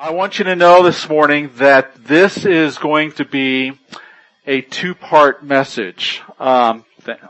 [0.00, 3.72] I want you to know this morning that this is going to be
[4.46, 6.22] a two-part message.
[6.38, 6.84] Um,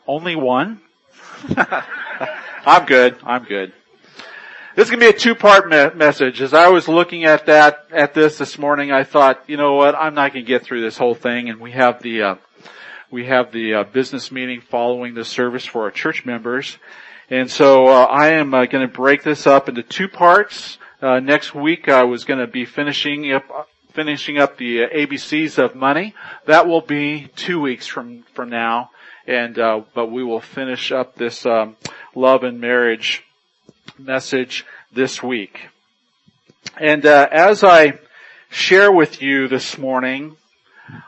[0.07, 0.83] only one?
[2.67, 3.17] I'm good.
[3.25, 3.73] I'm good.
[4.77, 6.43] This is going to be a two-part me- message.
[6.43, 9.95] As I was looking at that, at this this morning, I thought, you know what,
[9.95, 12.35] I'm not going to get through this whole thing, and we have the, uh,
[13.11, 16.77] we have the uh, business meeting following the service for our church members.
[17.31, 20.77] And so uh, I am uh, going to break this up into two parts.
[21.01, 25.57] Uh, next week I was going to be finishing up finishing up the uh, ABCs
[25.57, 26.13] of money.
[26.47, 28.91] That will be two weeks from from now,
[29.25, 31.77] and uh, but we will finish up this um,
[32.17, 33.23] love and marriage
[33.97, 35.69] message this week.
[36.77, 38.01] And uh, as I
[38.51, 40.37] share with you this morning,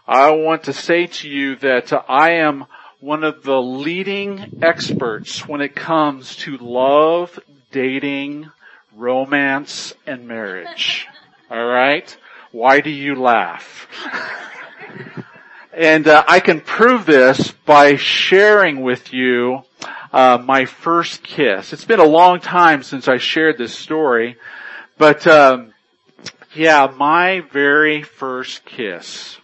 [0.07, 2.66] I want to say to you that I am
[3.01, 7.41] one of the leading experts when it comes to love,
[7.73, 8.52] dating,
[9.00, 11.09] romance and marriage.
[11.50, 12.16] Alright?
[12.52, 13.88] Why do you laugh?
[15.73, 19.62] and uh, I can prove this by sharing with you
[20.12, 21.73] uh, my first kiss.
[21.73, 24.37] It's been a long time since I shared this story,
[24.98, 25.73] but um,
[26.54, 29.38] yeah, my very first kiss.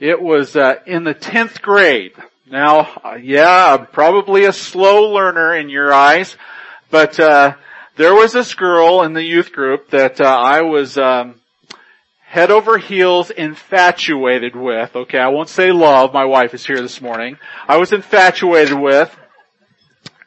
[0.00, 2.12] It was uh, in the tenth grade.
[2.48, 6.36] Now, uh, yeah, I'm probably a slow learner in your eyes,
[6.90, 7.56] but uh,
[7.96, 11.40] there was this girl in the youth group that uh, I was um,
[12.20, 14.94] head over heels infatuated with.
[14.94, 16.12] Okay, I won't say love.
[16.12, 17.38] My wife is here this morning.
[17.66, 19.16] I was infatuated with,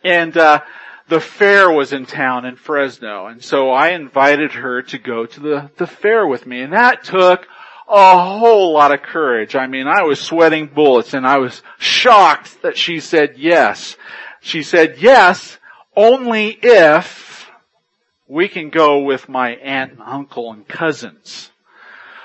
[0.03, 0.61] and uh,
[1.08, 5.39] the fair was in town in Fresno, and so I invited her to go to
[5.39, 7.48] the the fair with me, and that took
[7.88, 9.56] a whole lot of courage.
[9.56, 13.95] I mean, I was sweating bullets, and I was shocked that she said yes.
[14.42, 15.58] She said yes
[15.95, 17.29] only if
[18.30, 21.50] we can go with my aunt and uncle and cousins.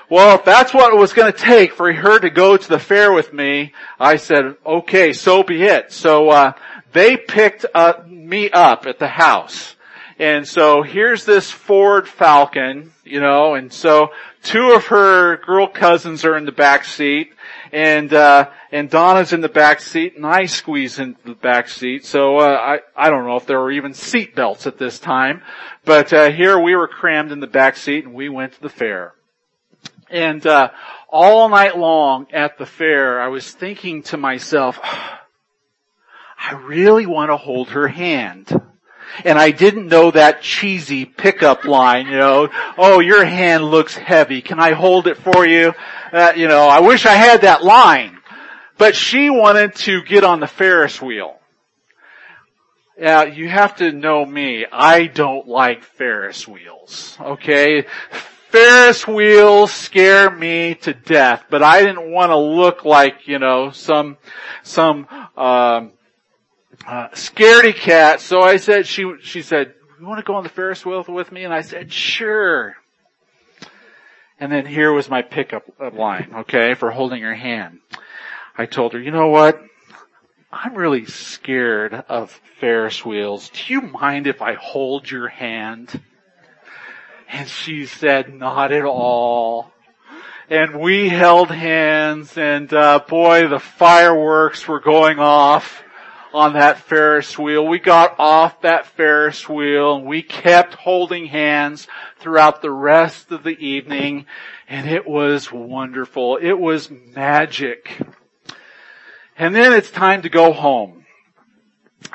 [0.07, 2.77] Well, if that's what it was going to take for her to go to the
[2.77, 5.91] fair with me, I said, okay, so be it.
[5.91, 6.53] So, uh,
[6.93, 9.75] they picked uh, me up at the house.
[10.17, 14.11] And so here's this Ford Falcon, you know, and so
[14.45, 17.31] two of her girl cousins are in the back seat
[17.71, 22.05] and uh, and Donna's in the back seat, and I squeeze into the back seat.
[22.05, 25.41] So uh, I I don't know if there were even seat belts at this time,
[25.83, 28.69] but uh, here we were crammed in the back seat, and we went to the
[28.69, 29.13] fair.
[30.09, 30.69] And uh,
[31.09, 34.79] all night long at the fair, I was thinking to myself,
[36.37, 38.61] I really want to hold her hand.
[39.23, 44.41] And I didn't know that cheesy pickup line, you know, oh, your hand looks heavy.
[44.41, 45.73] Can I hold it for you?
[46.11, 48.17] Uh, you know, I wish I had that line.
[48.77, 51.39] But she wanted to get on the Ferris wheel.
[52.97, 54.65] Now, you have to know me.
[54.71, 57.17] I don't like Ferris wheels.
[57.19, 57.85] Okay?
[58.49, 63.71] Ferris wheels scare me to death, but I didn't want to look like, you know,
[63.71, 64.17] some,
[64.63, 65.91] some, um,
[66.87, 68.21] uh, scaredy cat.
[68.21, 71.31] So I said, she, she said, you want to go on the Ferris wheel with
[71.31, 71.43] me?
[71.43, 72.75] And I said, sure.
[74.39, 75.63] And then here was my pickup
[75.93, 77.79] line, okay, for holding her hand.
[78.57, 79.61] I told her, you know what?
[80.51, 83.49] I'm really scared of Ferris wheels.
[83.49, 86.01] Do you mind if I hold your hand?
[87.29, 89.71] And she said, not at all.
[90.49, 95.83] And we held hands and uh, boy, the fireworks were going off
[96.35, 97.65] on that Ferris wheel.
[97.65, 101.87] We got off that Ferris wheel and we kept holding hands
[102.19, 104.25] throughout the rest of the evening
[104.67, 106.35] and it was wonderful.
[106.35, 108.01] It was magic.
[109.37, 111.05] And then it's time to go home.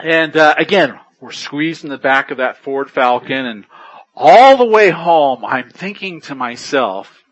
[0.03, 3.64] And uh, again, we're squeezed in the back of that Ford Falcon and
[4.14, 7.22] all the way home I'm thinking to myself,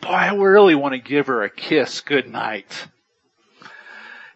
[0.00, 2.86] boy, I really want to give her a kiss good night.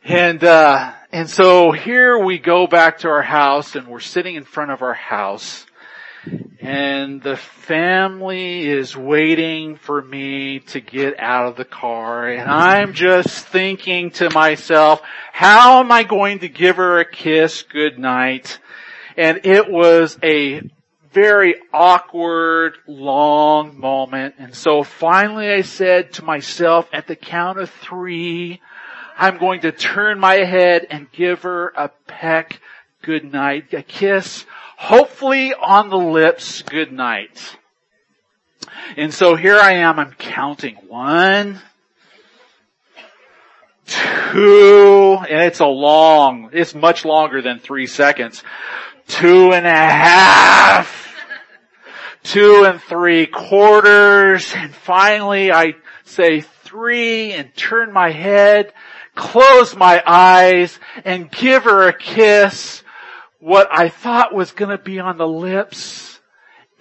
[0.05, 4.43] And, uh, and so here we go back to our house and we're sitting in
[4.43, 5.65] front of our house
[6.61, 12.95] and the family is waiting for me to get out of the car and I'm
[12.95, 15.03] just thinking to myself,
[15.33, 18.59] how am I going to give her a kiss good night?
[19.17, 20.63] And it was a
[21.13, 24.35] very awkward, long moment.
[24.39, 28.61] And so finally I said to myself at the count of three,
[29.23, 32.61] I'm going to turn my head and give her a peck
[33.03, 34.45] good night, a kiss,
[34.77, 37.57] hopefully on the lips good night.
[38.97, 40.75] And so here I am, I'm counting.
[40.89, 41.61] One,
[43.87, 48.43] two, and it's a long, it's much longer than three seconds,
[49.07, 51.15] two and a half,
[52.25, 55.75] two and three quarters, and finally I
[56.07, 58.73] say three and turn my head,
[59.15, 62.83] close my eyes, and give her a kiss,
[63.39, 66.21] what I thought was gonna be on the lips,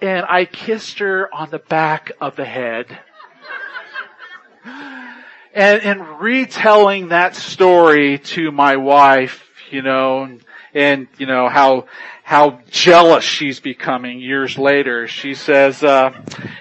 [0.00, 2.86] and I kissed her on the back of the head.
[5.54, 10.38] And in retelling that story to my wife, you know,
[10.74, 11.86] and you know how
[12.22, 15.06] how jealous she's becoming years later.
[15.08, 16.12] She says, uh,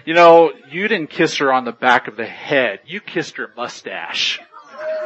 [0.05, 2.79] "You know, you didn't kiss her on the back of the head.
[2.85, 4.39] You kissed her mustache."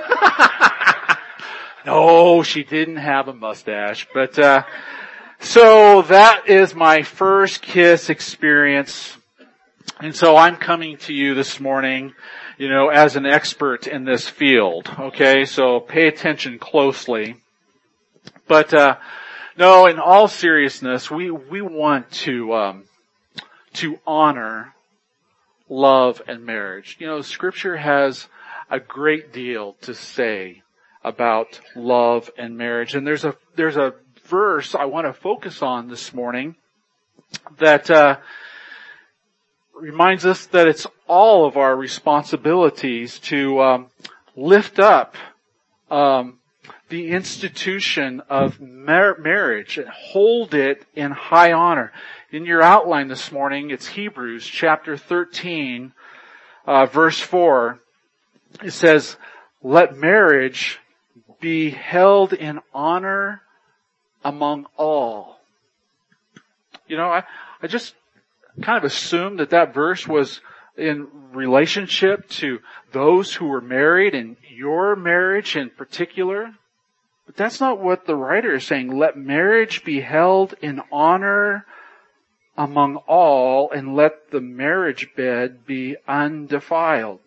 [1.86, 4.64] no, she didn't have a mustache, but uh,
[5.40, 9.18] so that is my first kiss experience,
[10.00, 12.14] and so I'm coming to you this morning
[12.58, 14.90] you know, as an expert in this field.
[15.00, 17.36] Okay, so pay attention closely.
[18.48, 18.98] But uh,
[19.58, 22.84] no, in all seriousness, we we want to um,
[23.74, 24.74] to honor
[25.68, 26.98] love and marriage.
[27.00, 28.28] You know, Scripture has
[28.70, 30.64] a great deal to say
[31.04, 33.94] about love and marriage, and there's a there's a
[34.26, 36.56] verse I want to focus on this morning
[37.58, 37.90] that.
[37.90, 38.18] Uh,
[39.76, 43.88] reminds us that it's all of our responsibilities to um,
[44.36, 45.16] lift up
[45.92, 46.40] um,
[46.90, 51.92] the institution of mar- marriage and hold it in high honor.
[52.32, 55.94] In your outline this morning, it's Hebrews chapter 13,
[56.66, 57.80] uh, verse 4.
[58.64, 59.18] It says,
[59.62, 60.80] let marriage
[61.40, 63.42] be held in honor
[64.24, 65.40] among all.
[66.88, 67.24] You know, I,
[67.62, 67.96] I just
[68.62, 70.42] kind of assumed that that verse was
[70.78, 72.60] in relationship to
[72.92, 76.54] those who were married and your marriage in particular.
[77.26, 78.96] But that's not what the writer is saying.
[78.96, 81.66] Let marriage be held in honor
[82.58, 87.20] among all and let the marriage bed be undefiled.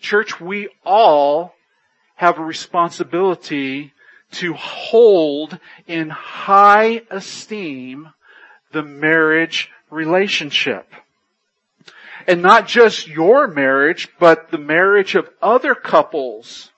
[0.00, 1.54] Church, we all
[2.16, 3.92] have a responsibility
[4.32, 8.08] to hold in high esteem
[8.72, 10.92] the marriage relationship.
[12.26, 16.70] And not just your marriage, but the marriage of other couples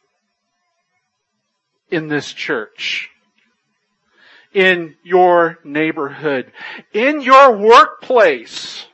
[1.91, 3.09] in this church,
[4.53, 6.53] in your neighborhood,
[6.93, 8.87] in your workplace.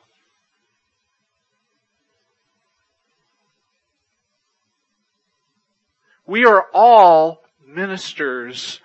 [6.27, 8.81] We are all ministers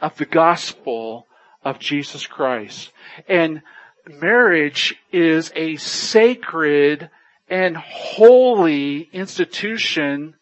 [0.00, 1.26] of the gospel
[1.64, 2.92] of Jesus Christ.
[3.28, 3.62] And
[4.06, 7.10] marriage is a sacred
[7.48, 10.34] and holy institution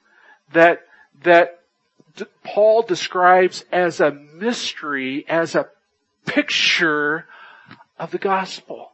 [0.53, 0.81] that,
[1.23, 1.61] that
[2.45, 5.69] Paul describes as a mystery, as a
[6.27, 7.27] picture
[7.99, 8.91] of the gospel.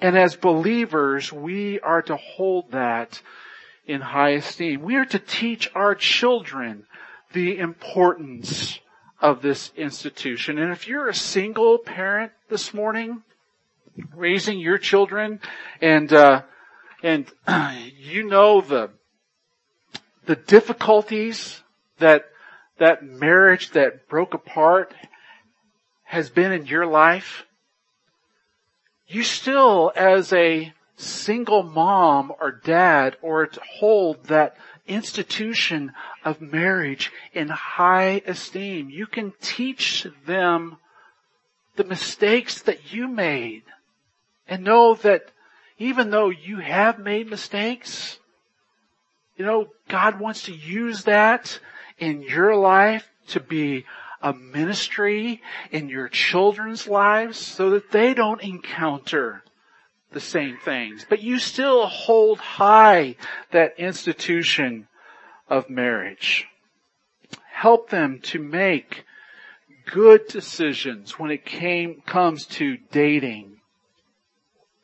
[0.00, 3.22] And as believers, we are to hold that
[3.86, 4.82] in high esteem.
[4.82, 6.86] We are to teach our children
[7.32, 8.78] the importance
[9.20, 10.58] of this institution.
[10.58, 13.22] And if you're a single parent this morning,
[14.14, 15.40] raising your children,
[15.80, 16.42] and uh,
[17.02, 17.26] and
[17.96, 18.90] you know the
[20.26, 21.62] the difficulties
[21.98, 22.26] that
[22.78, 24.92] that marriage that broke apart
[26.04, 27.44] has been in your life,
[29.06, 35.92] you still, as a single mom or dad, or to hold that institution
[36.24, 38.90] of marriage in high esteem.
[38.90, 40.76] You can teach them
[41.76, 43.62] the mistakes that you made
[44.46, 45.30] and know that
[45.78, 48.18] even though you have made mistakes,
[49.36, 51.58] you know, God wants to use that
[51.98, 53.84] in your life to be
[54.22, 59.43] a ministry in your children's lives so that they don't encounter
[60.12, 63.16] the same things, but you still hold high
[63.50, 64.86] that institution
[65.48, 66.46] of marriage.
[67.52, 69.04] Help them to make
[69.86, 73.56] good decisions when it came, comes to dating,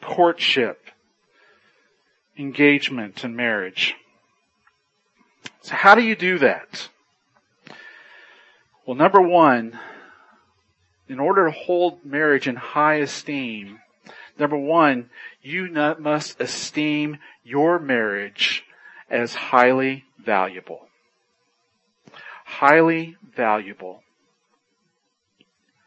[0.02, 0.90] courtship,
[2.38, 3.94] engagement, and marriage.
[5.62, 6.88] So how do you do that?
[8.86, 9.78] Well, number one,
[11.08, 13.78] in order to hold marriage in high esteem,
[14.40, 15.10] Number one,
[15.42, 15.68] you
[15.98, 18.64] must esteem your marriage
[19.10, 20.88] as highly valuable.
[22.46, 24.02] Highly valuable.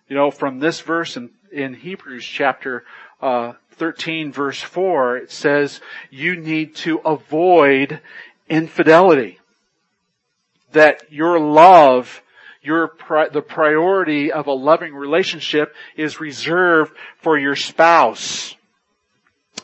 [0.08, 2.84] You know, from this verse in, in Hebrews chapter
[3.22, 5.82] uh, 13 verse 4, it says
[6.12, 8.02] you need to avoid
[8.48, 9.40] infidelity.
[10.74, 12.22] That your love,
[12.64, 18.56] your pri- the priority of a loving relationship is reserved for your spouse.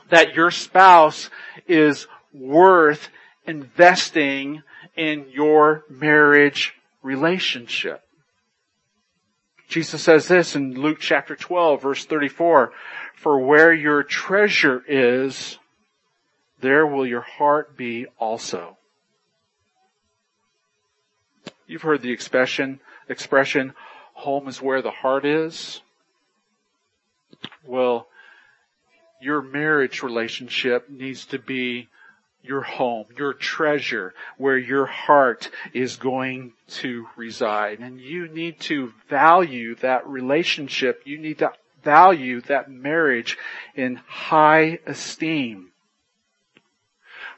[0.09, 1.29] That your spouse
[1.67, 3.09] is worth
[3.45, 4.63] investing
[4.95, 8.01] in your marriage relationship.
[9.69, 12.73] Jesus says this in Luke chapter 12 verse 34,
[13.15, 15.57] for where your treasure is,
[16.59, 18.77] there will your heart be also.
[21.67, 22.79] You've heard the expression,
[23.09, 23.73] expression,
[24.13, 25.81] home is where the heart is.
[27.65, 28.07] Well,
[29.21, 31.89] your marriage relationship needs to be
[32.41, 37.79] your home, your treasure, where your heart is going to reside.
[37.79, 41.01] And you need to value that relationship.
[41.05, 41.51] You need to
[41.83, 43.37] value that marriage
[43.75, 45.71] in high esteem.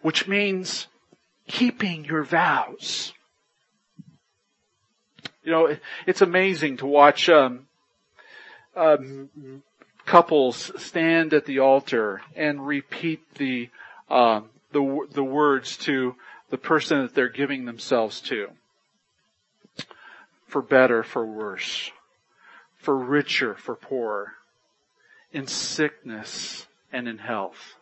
[0.01, 0.87] Which means
[1.47, 3.13] keeping your vows.
[5.43, 7.67] You know, it's amazing to watch um,
[8.75, 9.63] um,
[10.05, 13.69] couples stand at the altar and repeat the
[14.09, 16.15] um, the, the words to
[16.49, 18.47] the person that they're giving themselves to.
[20.47, 21.91] For better, for worse.
[22.77, 24.33] For richer, for poorer.
[25.31, 27.75] In sickness and in health.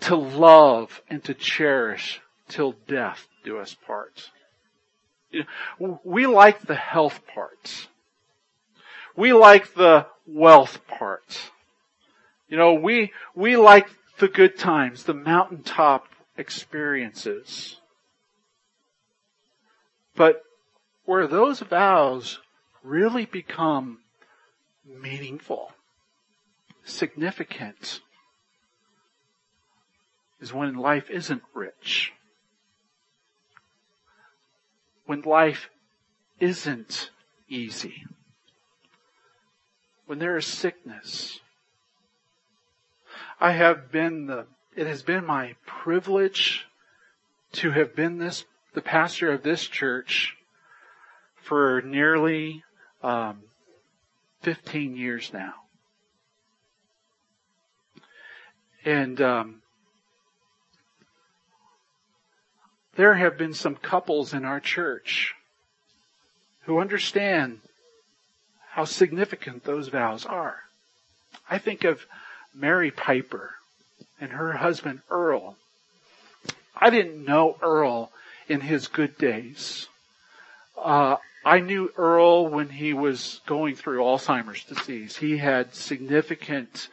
[0.00, 4.30] To love and to cherish till death do us part.
[6.04, 7.88] We like the health parts.
[9.16, 11.50] We like the wealth parts.
[12.48, 16.06] You know, we, we like the good times, the mountaintop
[16.36, 17.76] experiences.
[20.16, 20.42] But
[21.04, 22.38] where those vows
[22.82, 23.98] really become
[24.84, 25.72] meaningful,
[26.84, 28.00] significant,
[30.40, 32.12] is when life isn't rich.
[35.10, 35.70] When life
[36.38, 37.10] isn't
[37.48, 38.04] easy.
[40.06, 41.40] When there is sickness.
[43.40, 46.64] I have been the it has been my privilege
[47.54, 50.36] to have been this, the pastor of this church
[51.34, 52.62] for nearly
[53.02, 53.40] um,
[54.42, 55.54] 15 years now.
[58.84, 59.62] And um,
[63.00, 65.34] there have been some couples in our church
[66.64, 67.58] who understand
[68.72, 70.56] how significant those vows are.
[71.48, 72.04] I think of
[72.54, 73.54] Mary Piper
[74.20, 75.56] and her husband Earl.
[76.76, 78.12] I didn't know Earl
[78.48, 79.88] in his good days.
[80.76, 85.16] Uh, I knew Earl when he was going through Alzheimer's disease.
[85.16, 86.90] He had significant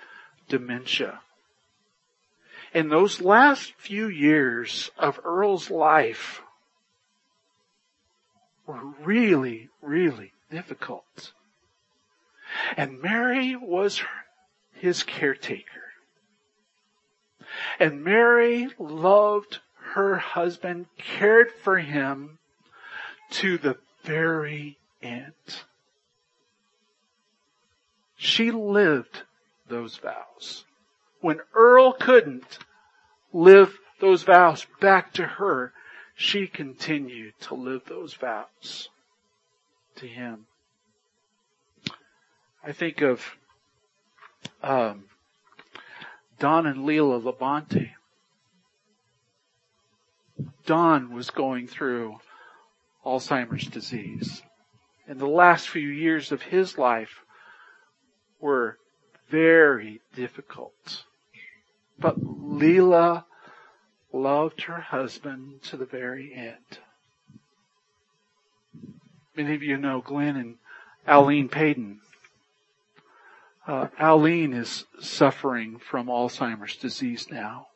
[0.47, 1.19] dementia.
[2.74, 6.41] In those last few years of Earl's life
[8.65, 11.33] were really, really difficult.
[12.75, 14.01] And Mary was
[14.74, 15.63] his caretaker.
[17.79, 19.59] And Mary loved
[19.93, 22.38] her husband, cared for him
[23.31, 25.33] to the very end.
[28.17, 29.24] She lived
[29.67, 30.65] those vows.
[31.27, 32.57] When Earl couldn't
[33.34, 35.74] live those vows back to her,
[36.15, 38.88] she continued to live those vows
[39.98, 40.46] to him.
[42.63, 43.25] I think of
[44.63, 45.03] um,
[46.39, 47.89] Don and Leila Labonte.
[50.65, 52.19] Don was going through
[53.05, 54.43] Alzheimer's disease.
[55.10, 57.25] And the last few years of his life
[58.39, 58.77] were
[59.27, 61.03] very difficult.
[62.00, 63.25] But Leila
[64.13, 66.80] loved her husband to the very end.
[69.36, 70.56] Many of you know Glenn and
[71.06, 72.01] Aline Payton.
[73.68, 77.68] Uh, Aline is suffering from Alzheimer's disease now.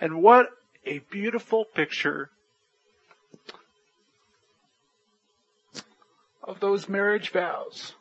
[0.00, 0.50] And what
[0.84, 2.30] a beautiful picture
[6.42, 7.94] of those marriage vows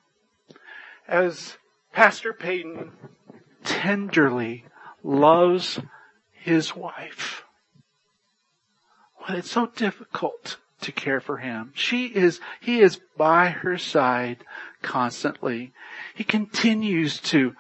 [1.08, 1.58] as
[1.92, 2.92] Pastor Payton
[3.66, 4.66] tenderly
[5.04, 5.80] loves
[6.32, 7.44] his wife.
[9.20, 11.72] Well, it's so difficult to care for him.
[11.76, 14.46] She is, he is by her side
[14.82, 15.74] constantly.
[16.14, 17.56] He continues to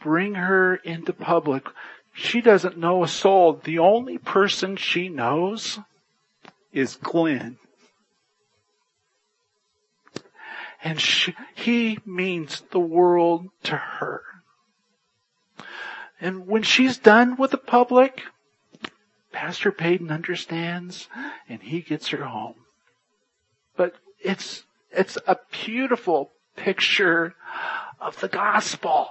[0.00, 1.66] bring her into public.
[2.12, 3.60] She doesn't know a soul.
[3.62, 5.78] The only person she knows
[6.72, 7.58] is Glenn.
[10.82, 11.00] And
[11.54, 14.22] he means the world to her.
[16.20, 18.22] And when she's done with the public,
[19.32, 21.08] Pastor Payton understands
[21.48, 22.54] and he gets her home.
[23.76, 27.34] but it's, it's a beautiful picture
[28.00, 29.08] of the gospel.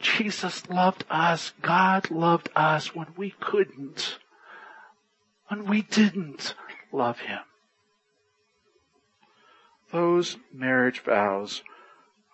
[0.00, 1.52] Jesus loved us.
[1.62, 4.18] God loved us when we couldn't.
[5.48, 6.54] When we didn't
[6.92, 7.40] love Him.
[9.92, 11.62] Those marriage vows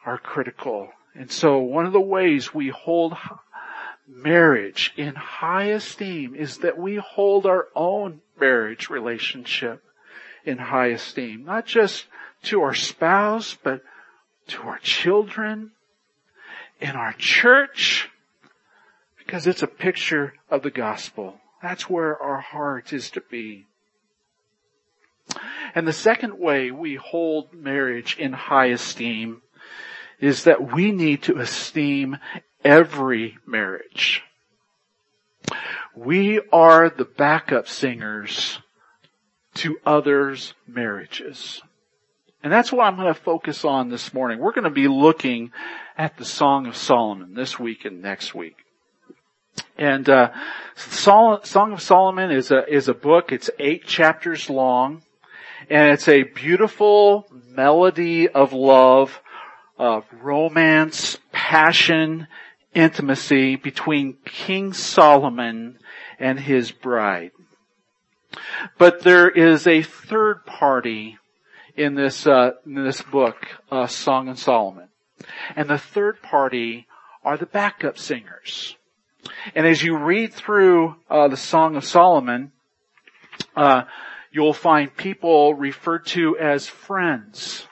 [0.05, 0.91] are critical.
[1.15, 3.15] And so one of the ways we hold
[4.07, 9.83] marriage in high esteem is that we hold our own marriage relationship
[10.45, 11.45] in high esteem.
[11.45, 12.07] Not just
[12.45, 13.83] to our spouse, but
[14.49, 15.73] to our children,
[16.81, 18.09] in our church,
[19.19, 21.39] because it's a picture of the gospel.
[21.63, 23.67] That's where our heart is to be.
[25.75, 29.43] And the second way we hold marriage in high esteem
[30.21, 32.19] is that we need to esteem
[32.65, 34.23] every marriage.
[35.95, 38.59] We are the backup singers
[39.55, 41.61] to others' marriages.
[42.43, 44.39] And that's what I'm going to focus on this morning.
[44.39, 45.51] We're going to be looking
[45.97, 48.57] at the Song of Solomon this week and next week.
[49.77, 50.31] And uh,
[50.77, 53.33] Song of Solomon is a is a book.
[53.33, 55.03] It's eight chapters long,
[55.71, 59.21] and it's a beautiful melody of love,
[59.79, 62.27] of romance, passion,
[62.75, 65.79] intimacy between King Solomon
[66.19, 67.33] and his bride.
[68.79, 71.19] But there is a third party
[71.77, 73.37] in this uh, in this book,
[73.71, 74.89] uh, Song and Solomon,
[75.55, 76.87] and the third party
[77.25, 78.77] are the backup singers.
[79.55, 82.53] And as you read through uh, the Song of Solomon,
[83.57, 83.83] uh,
[84.33, 87.67] you'll find people referred to as friends,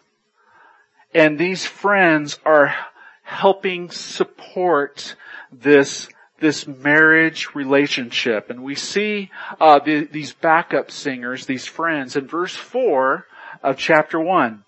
[1.14, 2.74] and these friends are
[3.22, 5.16] helping support
[5.50, 6.08] this
[6.38, 8.50] this marriage relationship.
[8.50, 13.26] And we see uh, the, these backup singers, these friends, in verse four
[13.62, 14.62] of chapter 1.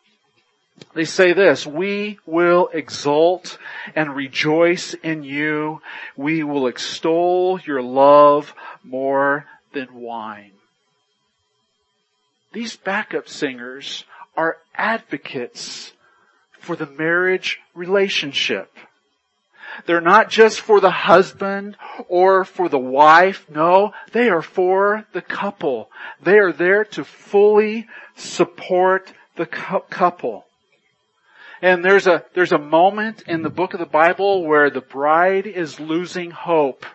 [0.95, 3.59] They say this, we will exult
[3.95, 5.83] and rejoice in you.
[6.17, 10.53] We will extol your love more than wine.
[12.53, 14.05] These backup singers
[14.37, 15.93] are advocates
[16.61, 18.71] for the marriage relationship.
[19.87, 21.77] They're not just for the husband
[22.09, 23.47] or for the wife.
[23.49, 25.91] No, they are for the couple.
[26.23, 30.45] They are there to fully support the couple.
[31.61, 35.47] And there's a, there's a moment in the book of the Bible where the bride
[35.47, 36.87] is losing hope.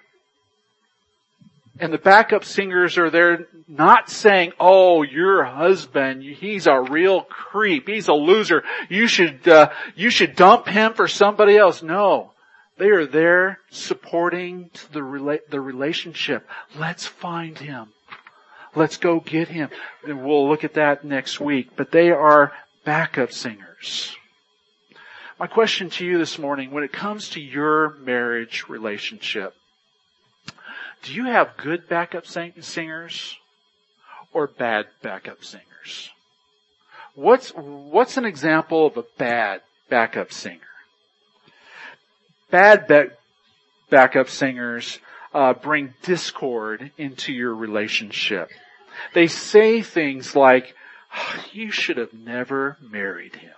[1.79, 7.88] And the backup singers are there not saying, oh, your husband, he's a real creep.
[7.88, 8.63] He's a loser.
[8.89, 11.81] You should, uh, you should dump him for somebody else.
[11.81, 12.33] No.
[12.77, 16.47] They are there supporting the, rela- the relationship.
[16.75, 17.89] Let's find him.
[18.75, 19.69] Let's go get him.
[20.07, 21.71] And we'll look at that next week.
[21.75, 22.51] But they are
[22.86, 24.15] backup singers.
[25.39, 29.55] My question to you this morning, when it comes to your marriage relationship,
[31.03, 33.37] do you have good backup sing- singers
[34.33, 36.09] or bad backup singers?
[37.13, 40.59] What's, what's an example of a bad backup singer?
[42.49, 43.09] Bad back,
[43.89, 44.99] backup singers
[45.33, 48.49] uh, bring discord into your relationship.
[49.13, 50.75] They say things like,
[51.15, 53.51] oh, you should have never married him.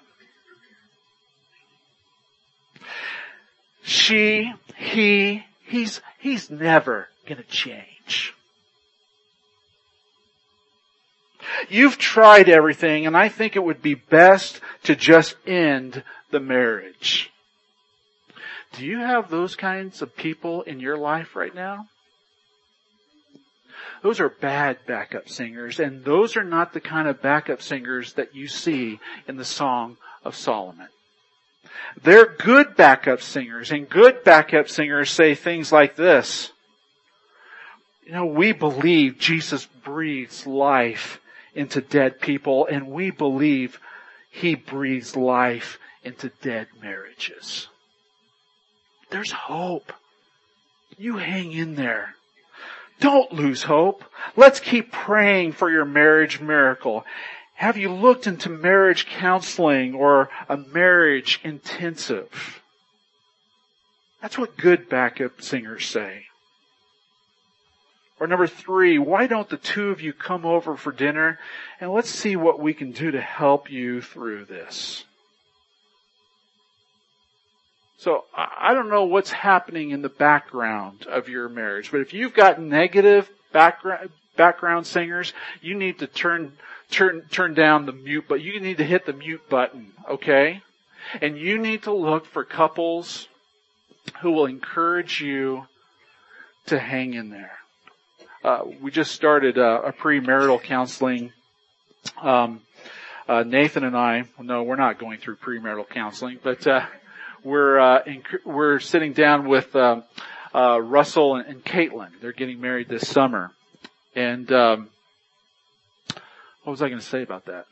[3.83, 8.33] She, he, he's, he's never gonna change.
[11.69, 17.31] You've tried everything and I think it would be best to just end the marriage.
[18.73, 21.87] Do you have those kinds of people in your life right now?
[24.01, 28.35] Those are bad backup singers, and those are not the kind of backup singers that
[28.35, 30.89] you see in the Song of Solomon.
[32.03, 36.51] They're good backup singers, and good backup singers say things like this.
[38.05, 41.19] You know, we believe Jesus breathes life
[41.55, 43.79] into dead people, and we believe
[44.29, 47.67] He breathes life into dead marriages.
[49.09, 49.91] There's hope.
[50.97, 52.15] You hang in there.
[52.99, 54.03] Don't lose hope.
[54.35, 57.05] Let's keep praying for your marriage miracle.
[57.55, 62.61] Have you looked into marriage counseling or a marriage intensive?
[64.21, 66.25] That's what good backup singers say.
[68.19, 71.37] Or number three, why don't the two of you come over for dinner
[71.81, 75.03] and let's see what we can do to help you through this.
[77.97, 82.33] So I don't know what's happening in the background of your marriage, but if you've
[82.33, 86.53] got negative background, background singers, you need to turn,
[86.91, 90.61] turn, turn down the mute, but you need to hit the mute button, okay?
[91.21, 93.27] And you need to look for couples
[94.21, 95.65] who will encourage you
[96.67, 97.57] to hang in there.
[98.45, 101.33] Uh, we just started a, a premarital counseling.
[102.21, 102.61] Um,
[103.27, 106.85] uh, Nathan and I, no, we're not going through premarital counseling, but uh,
[107.43, 108.03] we're uh,
[108.45, 110.03] we're sitting down with um,
[110.53, 112.09] uh, Russell and, and Caitlin.
[112.21, 113.51] They're getting married this summer,
[114.15, 114.89] and um,
[116.61, 117.65] what was I going to say about that?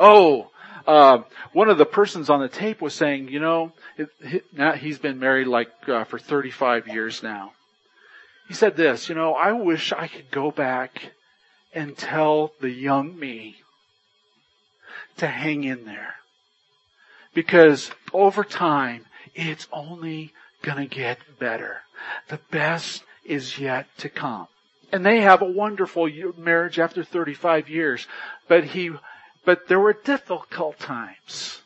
[0.00, 0.50] Oh,
[0.84, 1.18] uh,
[1.52, 4.98] one of the persons on the tape was saying, you know, it, it, now he's
[4.98, 7.52] been married like uh, for 35 years now.
[8.50, 11.12] He said this, you know, I wish I could go back
[11.72, 13.62] and tell the young me
[15.18, 16.16] to hang in there.
[17.32, 20.32] Because over time, it's only
[20.62, 21.82] gonna get better.
[22.26, 24.48] The best is yet to come.
[24.90, 28.08] And they have a wonderful marriage after 35 years.
[28.48, 28.90] But he,
[29.44, 31.62] but there were difficult times.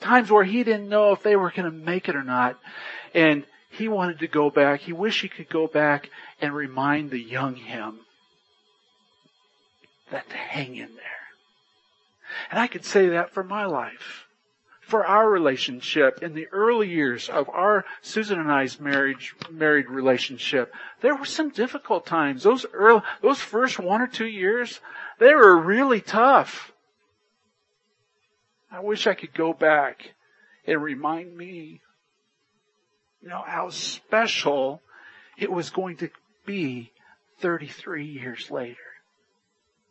[0.00, 2.58] Times where he didn't know if they were gonna make it or not.
[3.14, 4.80] And he wanted to go back.
[4.80, 6.10] He wished he could go back
[6.40, 8.00] and remind the young him
[10.10, 11.04] that to hang in there.
[12.50, 14.26] And I could say that for my life.
[14.80, 20.74] For our relationship in the early years of our Susan and I's marriage, married relationship,
[21.00, 22.42] there were some difficult times.
[22.42, 24.80] Those early, those first one or two years,
[25.18, 26.70] they were really tough.
[28.70, 30.14] I wish I could go back
[30.66, 31.80] and remind me,
[33.24, 34.82] you know, how special
[35.38, 36.10] it was going to
[36.44, 36.92] be
[37.40, 38.76] 33 years later.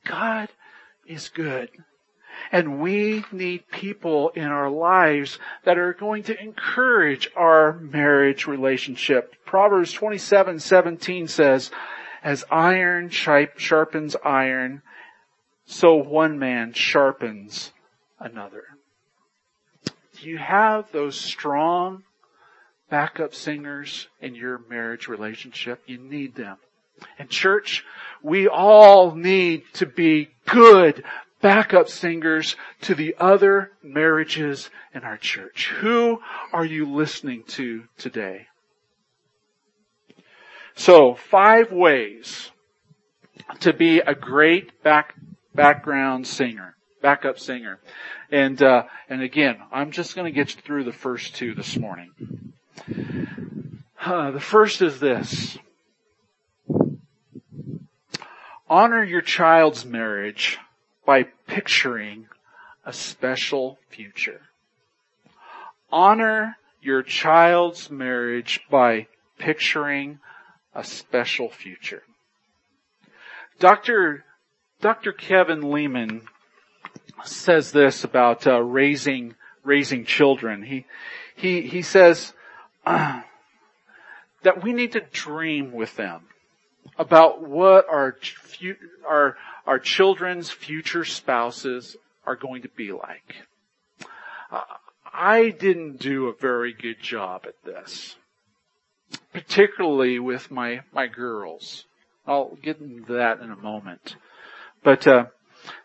[0.06, 0.50] God
[1.08, 1.70] is good.
[2.52, 9.34] And we need people in our lives that are going to encourage our marriage relationship.
[9.46, 11.72] Proverbs 27, 17 says,
[12.24, 14.84] as iron sharpens iron,
[15.66, 17.72] so one man sharpens
[18.20, 18.64] another.
[20.20, 22.04] Do you have those strong
[22.94, 25.82] backup singers in your marriage relationship?
[25.88, 26.58] You need them.
[27.18, 27.84] And church,
[28.22, 31.04] we all need to be good
[31.42, 35.70] backup singers to the other marriages in our church.
[35.80, 36.20] Who
[36.54, 38.46] are you listening to today?
[40.76, 42.52] So, five ways
[43.62, 45.16] to be a great back,
[45.56, 47.80] background singer, backup singer.
[48.32, 51.76] And, uh, and again, I'm just going to get you through the first two this
[51.76, 52.12] morning.
[54.06, 55.58] Uh, the first is this.
[58.70, 60.58] Honor your child's marriage
[61.06, 62.28] by picturing
[62.86, 64.42] a special future.
[65.92, 69.08] Honor your child's marriage by
[69.38, 70.20] picturing
[70.74, 72.04] a special future.
[73.60, 74.26] Dr.
[74.82, 75.14] Dr.
[75.14, 76.24] Kevin Leman
[77.24, 80.64] says this about uh, raising raising children.
[80.64, 80.86] He
[81.36, 82.34] he he says
[84.44, 86.22] that we need to dream with them
[86.98, 88.16] about what our
[89.08, 93.36] our our children's future spouses are going to be like.
[94.52, 94.62] Uh,
[95.14, 98.16] I didn't do a very good job at this,
[99.32, 101.86] particularly with my my girls.
[102.26, 104.16] I'll get into that in a moment,
[104.84, 105.26] but uh,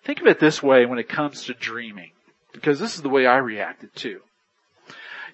[0.05, 2.13] think of it this way when it comes to dreaming,
[2.53, 4.21] because this is the way I reacted too.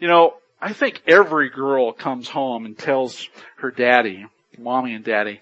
[0.00, 4.24] You know, I think every girl comes home and tells her daddy,
[4.56, 5.40] mommy and daddy,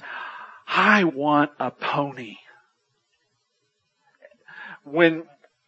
[0.66, 2.38] I want a pony.
[4.82, 5.22] When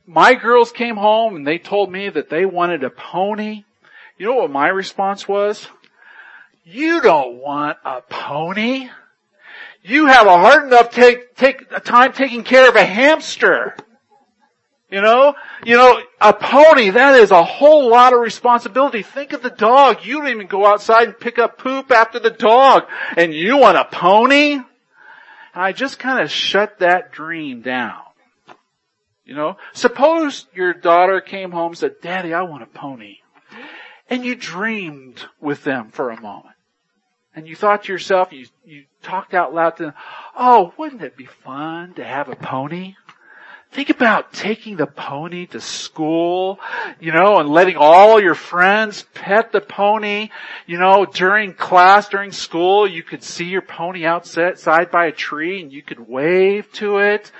[0.07, 3.63] my girls came home and they told me that they wanted a pony,
[4.19, 5.69] you know what my response was?
[6.65, 8.89] You don't want a pony.
[9.85, 13.77] You have a hard enough take, take time taking care of a hamster.
[14.91, 19.03] You know, you know, a pony, that is a whole lot of responsibility.
[19.03, 20.05] Think of the dog.
[20.05, 22.85] You don't even go outside and pick up poop after the dog.
[23.17, 24.53] And you want a pony?
[24.53, 24.65] And
[25.55, 28.03] I just kind of shut that dream down.
[29.25, 33.19] You know, suppose your daughter came home and said, Daddy, I want a pony.
[34.11, 36.55] And you dreamed with them for a moment.
[37.35, 39.95] And you thought to yourself, you, you talked out loud to them,
[40.37, 42.95] oh, wouldn't it be fun to have a pony?
[43.75, 46.61] Think about taking the pony to school,
[47.01, 50.29] you know, and letting all your friends pet the pony.
[50.65, 55.61] You know, during class, during school, you could see your pony outside by a tree
[55.61, 57.33] and you could wave to it.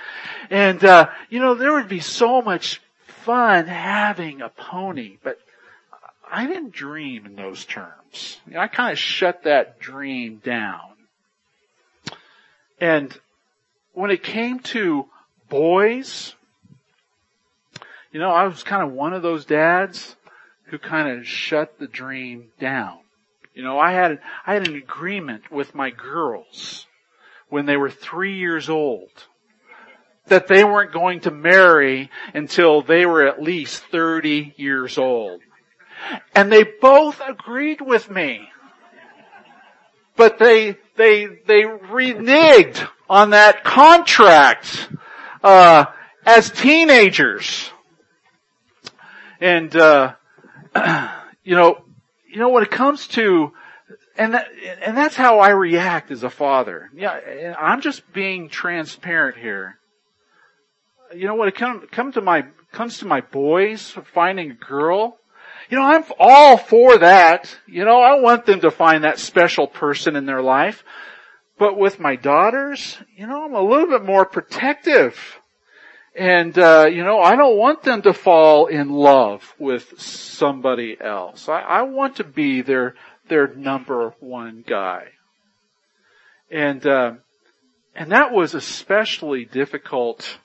[0.49, 5.39] And, uh, you know, there would be so much fun having a pony, but
[6.29, 8.41] I didn't dream in those terms.
[8.45, 10.81] You know, I kind of shut that dream down.
[12.77, 13.17] and
[13.93, 15.05] when it came to
[15.49, 16.35] boys,
[18.11, 20.15] you know, I was kind of one of those dads
[20.65, 22.99] who kind of shut the dream down.
[23.53, 26.87] You know, I had, I had an agreement with my girls
[27.49, 29.09] when they were three years old
[30.27, 35.41] that they weren't going to marry until they were at least 30 years old.
[36.33, 38.47] And they both agreed with me.
[40.17, 44.89] But they, they, they reneged on that contract,
[45.45, 45.85] uh,
[46.25, 47.69] as teenagers.
[49.39, 50.15] And, uh,
[51.43, 51.83] you know,
[52.27, 53.53] you know, when it comes to,
[54.17, 54.47] and that,
[54.81, 56.89] and that's how I react as a father.
[56.95, 59.77] Yeah, I'm just being transparent here.
[61.13, 65.17] You know, when it comes come to my comes to my boys finding a girl,
[65.69, 67.55] you know, I'm all for that.
[67.67, 70.83] You know, I want them to find that special person in their life.
[71.57, 75.39] But with my daughters, you know, I'm a little bit more protective.
[76.15, 81.49] And, uh, you know, I don't want them to fall in love with somebody else.
[81.49, 82.95] I, I want to be their,
[83.27, 85.07] their number one guy.
[86.51, 87.13] And, uh,
[87.95, 90.37] and that was especially difficult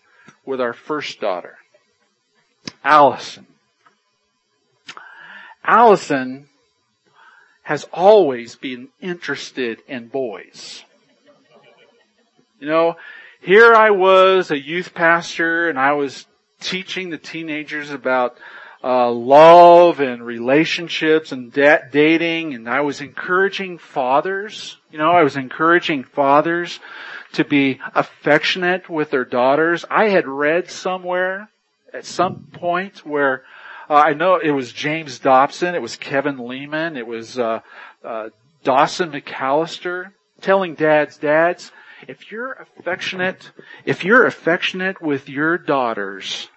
[0.45, 1.59] with our first daughter,
[2.85, 3.47] Allison.
[5.65, 6.49] Allison
[7.63, 10.85] has always been interested in boys.
[12.61, 12.97] You know,
[13.41, 16.27] here I was, a youth pastor, and I was
[16.61, 18.37] teaching the teenagers about
[18.85, 24.77] uh, love and relationships and da- dating, and I was encouraging fathers.
[24.91, 26.81] You know, I was encouraging fathers
[27.33, 29.87] to be affectionate with their daughters.
[29.91, 31.49] I had read somewhere
[31.95, 33.45] at some point where
[33.89, 37.61] uh, I know it was James Dobson, it was Kevin Leman, it was uh,
[38.05, 38.29] uh
[38.65, 41.73] Dawson McAllister telling dads, dads,
[42.09, 43.51] if you're affectionate,
[43.85, 46.49] if you're affectionate with your daughters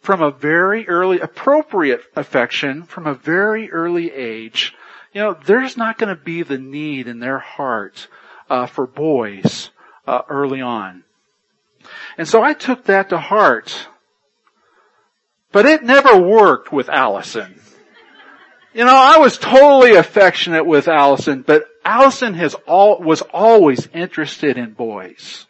[0.00, 4.74] from a very early, appropriate affection from a very early age,
[5.12, 8.08] you know, there's not going to be the need in their heart
[8.50, 9.70] uh, for boys
[10.06, 11.04] uh, early on.
[12.18, 13.88] And so I took that to heart.
[15.52, 17.60] But it never worked with Allison.
[18.72, 24.56] You know, I was totally affectionate with Allison, but Allison has all, was always interested
[24.56, 25.46] in boys.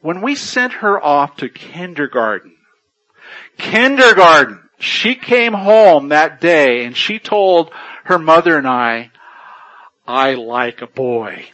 [0.00, 2.56] When we sent her off to kindergarten,
[3.56, 7.70] kindergarten, she came home that day and she told
[8.04, 9.10] her mother and I,
[10.06, 11.46] I like a boy.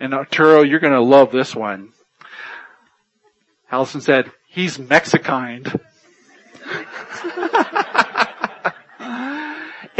[0.00, 1.90] And uh, Arturo, you're gonna love this one.
[3.70, 5.64] Allison said, he's Mexican.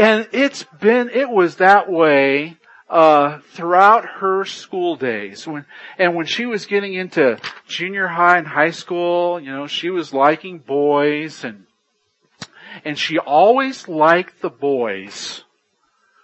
[0.03, 2.57] And it's been, it was that way,
[2.89, 5.47] uh, throughout her school days.
[5.47, 5.65] When,
[5.97, 7.39] and when she was getting into
[7.69, 11.67] junior high and high school, you know, she was liking boys and,
[12.83, 15.45] and she always liked the boys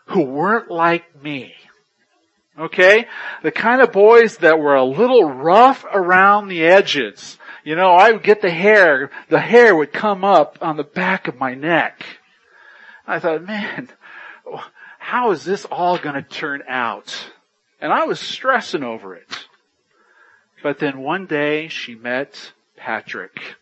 [0.08, 1.54] who weren't like me.
[2.60, 3.06] Okay?
[3.44, 7.38] The kind of boys that were a little rough around the edges.
[7.64, 11.30] You know, I would get the hair, the hair would come up on the back
[11.30, 12.04] of my neck.
[13.10, 13.90] I thought, man,
[15.00, 17.32] how is this all going to turn out?
[17.82, 19.48] And I was stressing over it.
[20.62, 23.56] But then one day she met Patrick.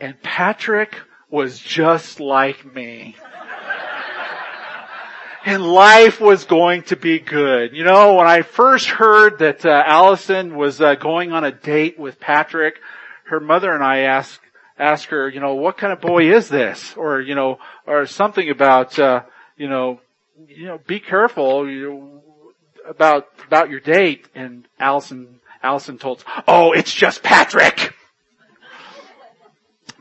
[0.00, 0.96] And Patrick
[1.28, 3.16] was just like me.
[5.44, 7.76] and life was going to be good.
[7.76, 11.98] You know, when I first heard that uh, Allison was uh, going on a date
[11.98, 12.76] with Patrick,
[13.24, 14.40] her mother and I asked
[14.80, 16.94] ask her, you know, what kind of boy is this?
[16.96, 19.22] Or, you know, or something about, uh,
[19.56, 20.00] you know,
[20.48, 22.22] you know, be careful you know,
[22.88, 24.26] about, about your date.
[24.34, 27.94] And Allison, Allison told, oh, it's just Patrick!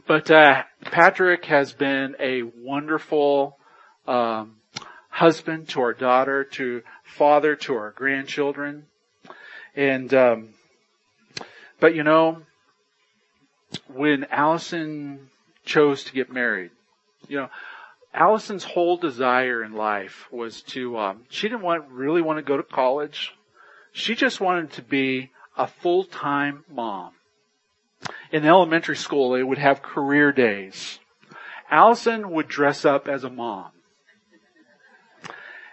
[0.08, 3.60] But, uh, Patrick has been a wonderful,
[4.08, 4.56] um,
[5.10, 8.86] husband to our daughter, to father to our grandchildren.
[9.76, 10.50] And, um,
[11.80, 12.42] but you know,
[13.88, 15.30] when Allison
[15.66, 16.72] chose to get married,
[17.28, 17.50] you know,
[18.14, 22.58] Allison's whole desire in life was to, um, she didn't want, really want to go
[22.58, 23.34] to college.
[23.92, 27.14] She just wanted to be a full-time mom.
[28.32, 31.00] In elementary school, they would have career days.
[31.70, 33.72] Allison would dress up as a mom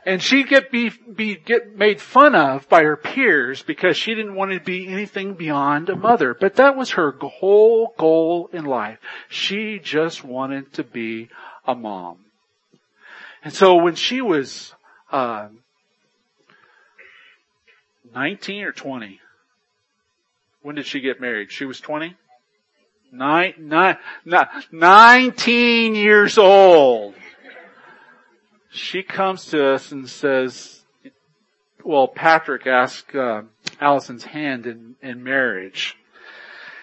[0.07, 4.37] and she'd get be, be get made fun of by her peers because she didn't
[4.37, 6.33] want to be anything beyond a mother.
[6.33, 8.99] But that was her whole goal in life.
[9.29, 11.29] She just wanted to be
[11.67, 12.19] a mom.
[13.43, 14.75] And so when she was
[15.11, 15.49] uh,
[18.15, 19.21] 19 or 20?
[20.63, 21.53] When did she get married?
[21.53, 22.17] She was 20?
[23.13, 27.15] Nine, nine, nine, 19 years old.
[28.77, 30.83] She comes to us and says,
[31.83, 33.43] well, Patrick asked uh,
[33.81, 35.97] Allison's hand in, in marriage.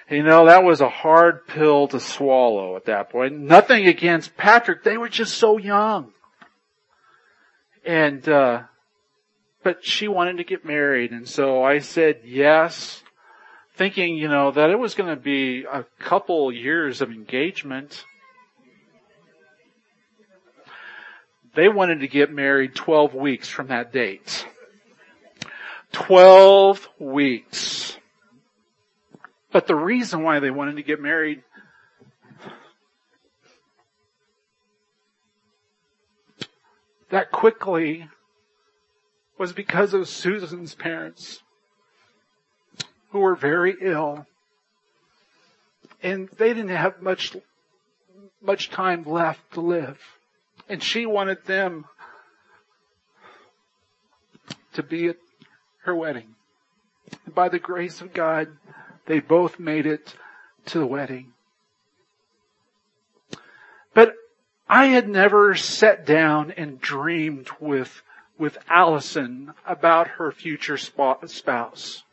[0.10, 3.38] You know, that was a hard pill to swallow at that point.
[3.38, 4.84] Nothing against Patrick.
[4.84, 6.14] They were just so young.
[7.86, 8.64] And, uh,
[9.62, 11.12] but she wanted to get married.
[11.12, 13.04] And so I said yes,
[13.76, 18.06] thinking, you know, that it was going to be a couple years of engagement.
[21.56, 24.48] They wanted to get married 12 weeks from that date.
[25.92, 27.98] 12 weeks.
[29.52, 31.44] But the reason why they wanted to get married
[37.12, 38.10] that quickly
[39.38, 41.44] was because of Susan's parents
[43.12, 44.26] who were very ill
[46.02, 47.36] and they didn't have much
[48.42, 50.00] much time left to live
[50.70, 51.86] and she wanted them
[54.74, 55.18] to be at
[55.84, 56.36] her wedding.
[57.26, 58.48] And by the grace of God,
[59.06, 60.16] they both made it
[60.68, 61.34] to the wedding.
[63.94, 64.16] But
[64.68, 68.02] I had never sat down and dreamed with,
[68.38, 72.04] with Allison about her future spouse.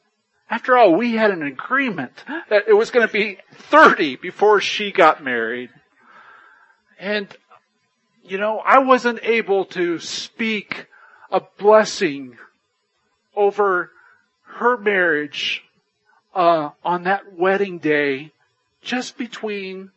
[0.51, 4.91] After all, we had an agreement that it was going to be 30 before she
[4.91, 5.71] got married.
[6.99, 7.29] And,
[8.25, 10.87] you know, I wasn't able to speak
[11.31, 12.37] a blessing
[13.35, 13.91] over
[14.45, 15.63] her marriage
[16.35, 18.33] uh, on that wedding day
[18.83, 19.91] just between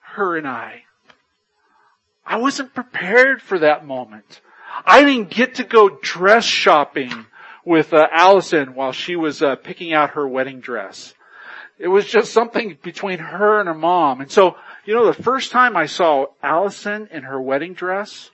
[0.00, 0.82] her and I.
[2.24, 4.40] I wasn't prepared for that moment.
[4.84, 7.26] I didn't get to go dress shopping
[7.64, 11.14] with uh, Allison while she was uh, picking out her wedding dress.
[11.78, 14.20] It was just something between her and her mom.
[14.20, 14.56] And so,
[14.88, 18.30] you know, the first time I saw Allison in her wedding dress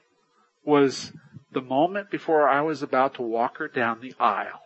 [0.65, 1.13] was
[1.51, 4.63] the moment before I was about to walk her down the aisle.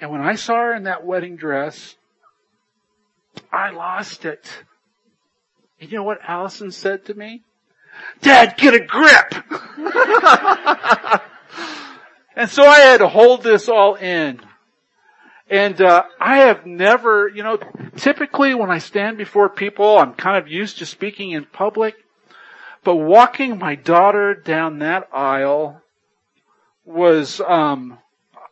[0.00, 1.96] And when I saw her in that wedding dress,
[3.50, 4.48] I lost it.
[5.80, 7.42] And you know what Allison said to me?
[8.20, 9.34] Dad, get a grip!
[12.36, 14.40] and so I had to hold this all in.
[15.52, 17.58] And uh, I have never, you know,
[17.96, 21.94] typically when I stand before people, I'm kind of used to speaking in public.
[22.84, 25.82] But walking my daughter down that aisle
[26.86, 27.98] was, um,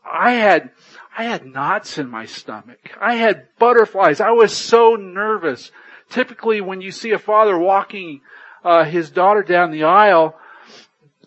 [0.04, 0.72] I had,
[1.16, 2.90] I had knots in my stomach.
[3.00, 4.20] I had butterflies.
[4.20, 5.72] I was so nervous.
[6.10, 8.20] Typically when you see a father walking
[8.62, 10.36] uh, his daughter down the aisle,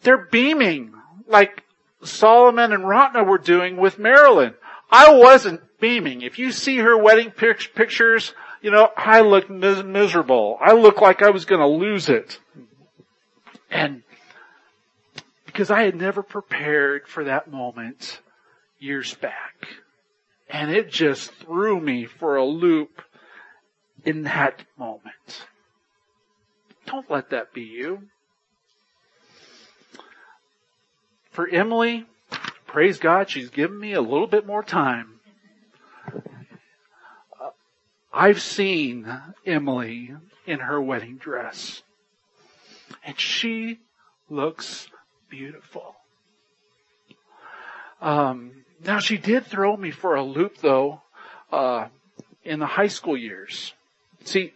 [0.04, 0.94] they're beaming
[1.28, 1.64] like
[2.04, 4.54] Solomon and Ratna were doing with Marilyn.
[4.94, 6.22] I wasn't beaming.
[6.22, 10.60] If you see her wedding pictures, you know, I look mis- miserable.
[10.62, 12.40] I look like I was going to lose it.
[13.72, 14.04] And
[15.48, 18.22] because I had never prepared for that moment
[18.78, 19.68] years back.
[20.48, 23.02] And it just threw me for a loop
[24.06, 25.48] in that moment.
[26.86, 28.04] Don't let that be you.
[31.32, 32.06] For Emily,
[32.74, 35.20] praise God, she's given me a little bit more time.
[38.12, 39.08] I've seen
[39.46, 40.16] Emily
[40.48, 41.84] in her wedding dress.
[43.06, 43.80] And she
[44.28, 44.88] looks
[45.30, 45.96] beautiful.
[48.02, 51.04] Um, now she did throw me for a loop though,
[51.52, 51.90] uh,
[52.44, 53.74] in the high school years.
[54.24, 54.52] See,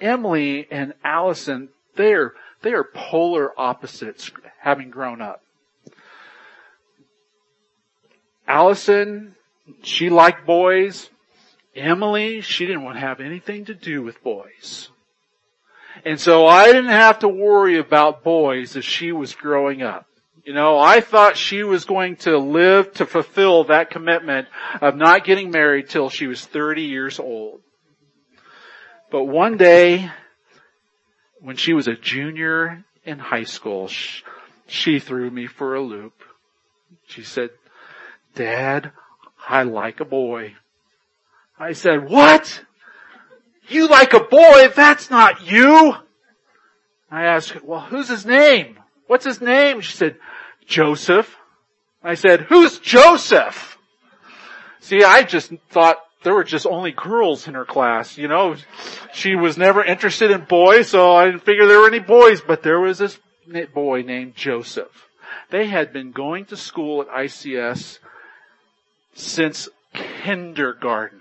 [0.00, 5.44] Emily and Allison, they're, they are polar opposites having grown up.
[8.50, 9.36] Allison,
[9.82, 11.08] she liked boys.
[11.76, 14.90] Emily, she didn't want to have anything to do with boys.
[16.04, 20.06] And so I didn't have to worry about boys as she was growing up.
[20.44, 24.48] You know, I thought she was going to live to fulfill that commitment
[24.80, 27.60] of not getting married till she was 30 years old.
[29.12, 30.10] But one day,
[31.38, 33.88] when she was a junior in high school,
[34.66, 36.14] she threw me for a loop.
[37.06, 37.50] She said,
[38.34, 38.92] Dad,
[39.48, 40.54] I like a boy.
[41.58, 42.64] I said, what?
[43.68, 44.68] You like a boy?
[44.74, 45.94] That's not you.
[47.10, 48.78] I asked, well, who's his name?
[49.06, 49.80] What's his name?
[49.80, 50.16] She said,
[50.66, 51.36] Joseph.
[52.02, 53.78] I said, who's Joseph?
[54.80, 58.56] See, I just thought there were just only girls in her class, you know.
[59.12, 62.62] She was never interested in boys, so I didn't figure there were any boys, but
[62.62, 63.18] there was this
[63.74, 65.08] boy named Joseph.
[65.50, 67.98] They had been going to school at ICS
[69.14, 71.20] since kindergarten.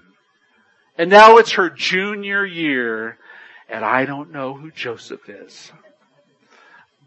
[0.97, 3.17] And now it's her junior year
[3.69, 5.71] and I don't know who Joseph is.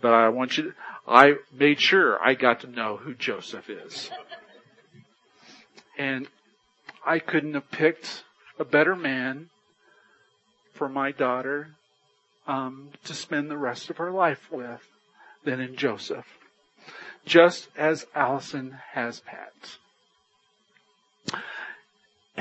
[0.00, 0.74] But I want you to,
[1.06, 4.10] I made sure I got to know who Joseph is.
[5.98, 6.28] And
[7.04, 8.24] I couldn't have picked
[8.58, 9.50] a better man
[10.72, 11.74] for my daughter
[12.46, 14.82] um, to spend the rest of her life with
[15.44, 16.26] than in Joseph.
[17.24, 19.52] Just as Allison has Pat.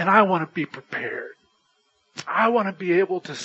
[0.01, 1.35] And I want to be prepared.
[2.27, 3.35] I want to be able to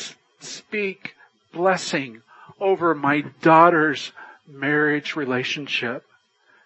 [0.40, 1.14] speak
[1.52, 2.22] blessing
[2.58, 4.10] over my daughter's
[4.48, 6.06] marriage relationship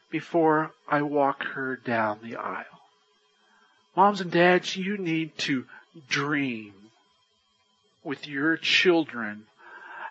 [0.08, 2.82] before I walk her down the aisle.
[3.96, 5.64] Moms and dads, you need to
[6.08, 6.72] dream
[8.04, 9.46] with your children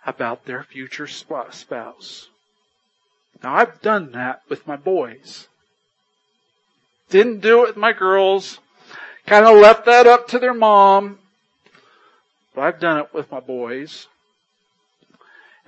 [0.05, 2.27] about their future spouse.
[3.41, 5.47] Now I've done that with my boys.
[7.09, 8.59] Didn't do it with my girls.
[9.29, 11.19] Kind of left that up to their mom.
[12.55, 14.07] But I've done it with my boys.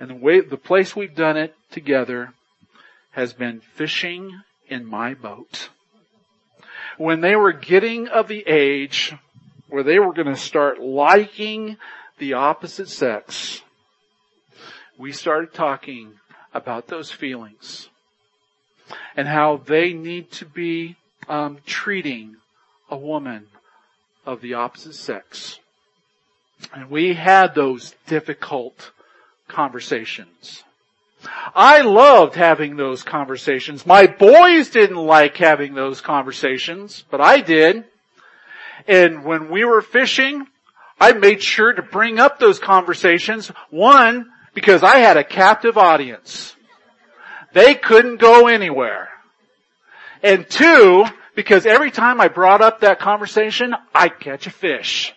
[0.00, 2.34] And the way, the place we've done it together
[3.12, 5.68] has been fishing in my boat.
[6.98, 9.14] When they were getting of the age
[9.68, 11.76] where they were going to start liking
[12.18, 13.62] the opposite sex,
[14.98, 16.14] we started talking
[16.52, 17.88] about those feelings
[19.16, 20.96] and how they need to be
[21.28, 22.38] um, treating
[22.92, 23.46] a woman
[24.26, 25.58] of the opposite sex.
[26.74, 28.92] And we had those difficult
[29.48, 30.62] conversations.
[31.54, 33.86] I loved having those conversations.
[33.86, 37.84] My boys didn't like having those conversations, but I did.
[38.86, 40.46] And when we were fishing,
[41.00, 43.48] I made sure to bring up those conversations.
[43.70, 46.54] One, because I had a captive audience.
[47.54, 49.08] They couldn't go anywhere.
[50.22, 55.14] And two, because every time I brought up that conversation, I'd catch a fish.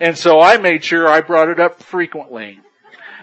[0.00, 2.60] And so I made sure I brought it up frequently.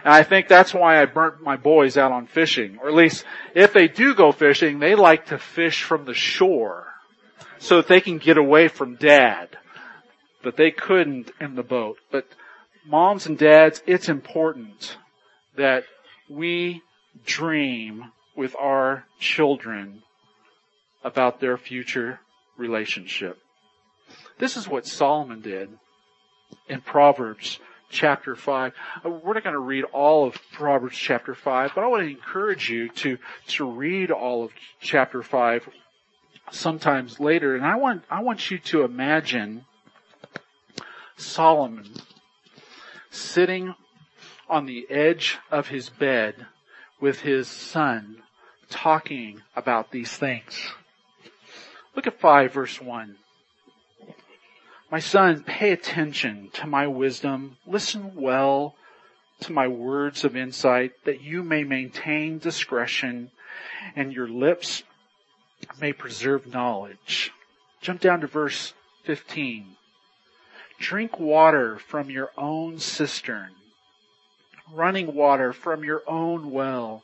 [0.03, 2.77] And I think that's why I burnt my boys out on fishing.
[2.81, 6.87] Or at least, if they do go fishing, they like to fish from the shore.
[7.59, 9.49] So that they can get away from dad.
[10.43, 11.97] But they couldn't in the boat.
[12.11, 12.27] But
[12.85, 14.97] moms and dads, it's important
[15.55, 15.85] that
[16.29, 16.81] we
[17.25, 20.03] dream with our children
[21.03, 22.19] about their future
[22.57, 23.39] relationship.
[24.39, 25.69] This is what Solomon did
[26.67, 28.73] in Proverbs chapter 5.
[29.05, 32.09] Uh, we're not going to read all of Proverbs chapter 5, but I want to
[32.09, 34.51] encourage you to, to read all of
[34.81, 35.69] chapter 5
[36.51, 37.55] sometimes later.
[37.55, 39.65] And I want, I want you to imagine
[41.15, 41.89] Solomon
[43.11, 43.75] sitting
[44.49, 46.47] on the edge of his bed
[46.99, 48.17] with his son
[48.69, 50.73] talking about these things.
[51.95, 53.15] Look at 5 verse 1.
[54.91, 57.57] My son, pay attention to my wisdom.
[57.65, 58.75] Listen well
[59.39, 63.31] to my words of insight that you may maintain discretion
[63.95, 64.83] and your lips
[65.81, 67.31] may preserve knowledge.
[67.81, 68.73] Jump down to verse
[69.03, 69.75] 15.
[70.79, 73.51] Drink water from your own cistern,
[74.71, 77.03] running water from your own well.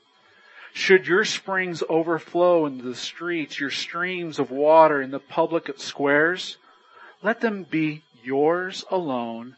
[0.73, 6.57] Should your springs overflow into the streets, your streams of water in the public squares,
[7.21, 9.55] let them be yours alone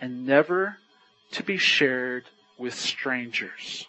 [0.00, 0.78] and never
[1.32, 2.24] to be shared
[2.58, 3.86] with strangers.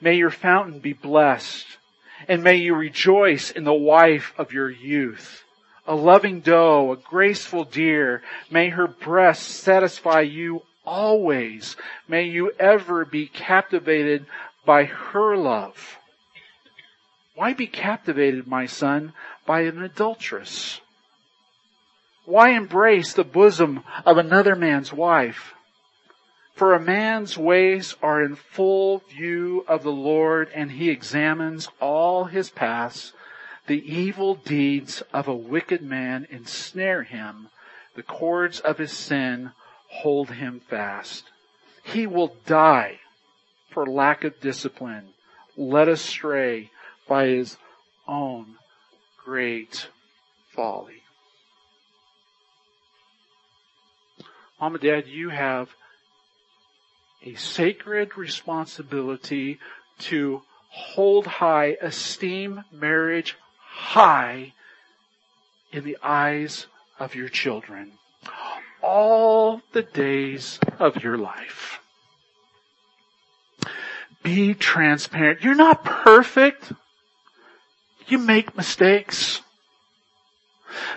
[0.00, 1.66] May your fountain be blessed
[2.28, 5.44] and may you rejoice in the wife of your youth.
[5.86, 11.76] A loving doe, a graceful deer, may her breast satisfy you always.
[12.06, 14.26] May you ever be captivated
[14.64, 15.98] by her love.
[17.34, 19.14] Why be captivated, my son,
[19.46, 20.80] by an adulteress?
[22.24, 25.54] Why embrace the bosom of another man's wife?
[26.54, 32.26] For a man's ways are in full view of the Lord and he examines all
[32.26, 33.12] his paths.
[33.66, 37.48] The evil deeds of a wicked man ensnare him.
[37.96, 39.52] The cords of his sin
[39.88, 41.24] hold him fast.
[41.82, 43.00] He will die
[43.72, 45.08] for lack of discipline,
[45.56, 46.70] led astray
[47.08, 47.56] by his
[48.06, 48.56] own
[49.24, 49.88] great
[50.50, 51.02] folly.
[54.60, 55.70] Mom and Dad, you have
[57.24, 59.58] a sacred responsibility
[59.98, 64.52] to hold high, esteem marriage high
[65.72, 66.66] in the eyes
[66.98, 67.92] of your children
[68.82, 71.81] all the days of your life.
[74.22, 75.42] Be transparent.
[75.42, 76.72] You're not perfect.
[78.06, 79.40] You make mistakes.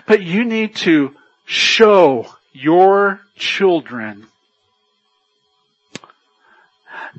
[0.06, 1.14] But you need to
[1.44, 4.26] show your children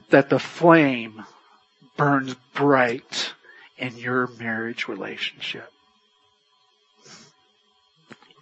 [0.10, 1.24] that the flame
[1.97, 3.34] burns bright
[3.78, 5.72] in your marriage relationship.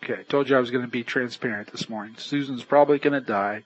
[0.03, 2.15] Okay, I told you I was going to be transparent this morning.
[2.17, 3.63] Susan's probably going to die.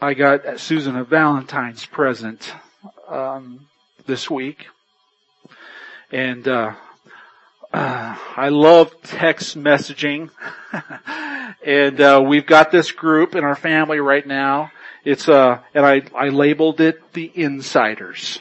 [0.00, 2.52] I got Susan a Valentine's present
[3.08, 3.66] um,
[4.06, 4.68] this week,
[6.12, 6.74] and uh,
[7.72, 10.30] uh, I love text messaging,
[11.66, 14.70] and uh, we've got this group in our family right now.
[15.04, 18.38] It's uh, and I I labeled it the insiders.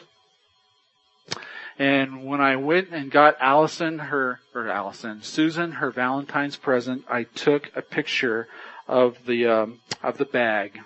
[1.79, 7.23] And when I went and got Allison her, or Allison, Susan her Valentine's present, I
[7.23, 8.47] took a picture
[8.87, 10.79] of the, um, of the bag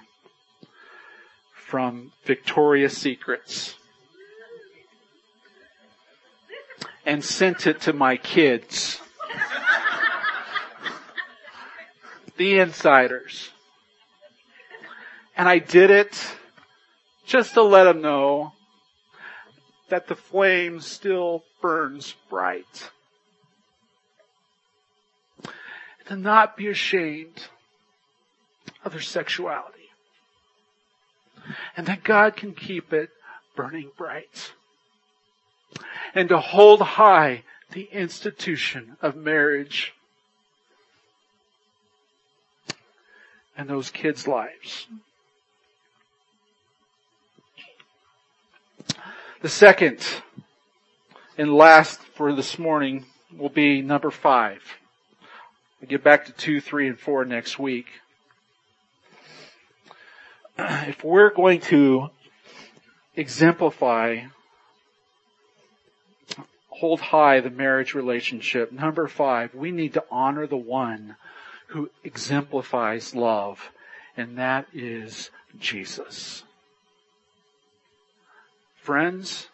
[1.71, 3.75] from Victoria's Secrets
[7.05, 8.99] and sent it to my kids.
[12.35, 13.51] the insiders.
[15.37, 16.35] And I did it
[17.25, 18.51] just to let them know
[19.87, 22.89] that the flame still burns bright.
[26.07, 27.47] To not be ashamed
[28.83, 29.80] of their sexuality.
[31.75, 33.09] And that God can keep it
[33.55, 34.53] burning bright.
[36.13, 39.93] And to hold high the institution of marriage
[43.57, 44.87] and those kids' lives.
[49.41, 50.05] The second
[51.37, 54.61] and last for this morning will be number five.
[55.79, 57.87] We'll get back to two, three, and four next week.
[60.87, 62.09] If we're going to
[63.15, 64.25] exemplify,
[66.69, 71.15] hold high the marriage relationship, number five, we need to honor the one
[71.67, 73.71] who exemplifies love,
[74.17, 75.29] and that is
[75.59, 76.43] Jesus.
[78.81, 79.47] Friends,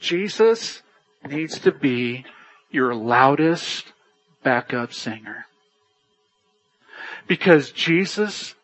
[0.00, 0.82] Jesus
[1.28, 2.24] needs to be
[2.70, 3.92] your loudest
[4.42, 5.46] backup singer.
[7.26, 8.54] Because Jesus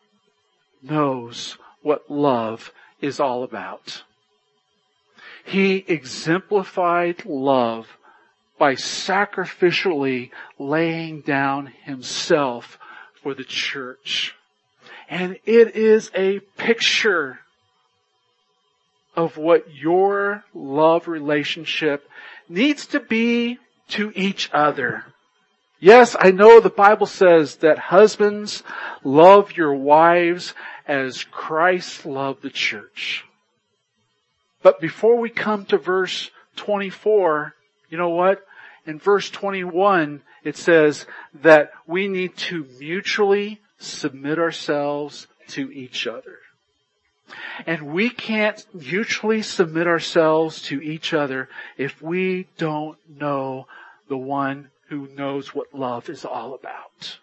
[0.83, 2.71] knows what love
[3.01, 4.03] is all about.
[5.45, 7.87] He exemplified love
[8.57, 12.77] by sacrificially laying down himself
[13.21, 14.35] for the church.
[15.09, 17.39] And it is a picture
[19.15, 22.09] of what your love relationship
[22.49, 23.59] needs to be
[23.89, 25.05] to each other.
[25.79, 28.63] Yes, I know the Bible says that husbands
[29.03, 30.53] love your wives
[30.87, 33.25] as Christ loved the church.
[34.61, 37.53] But before we come to verse 24,
[37.89, 38.45] you know what?
[38.85, 41.05] In verse 21, it says
[41.41, 46.39] that we need to mutually submit ourselves to each other.
[47.65, 53.67] And we can't mutually submit ourselves to each other if we don't know
[54.07, 57.17] the one who knows what love is all about.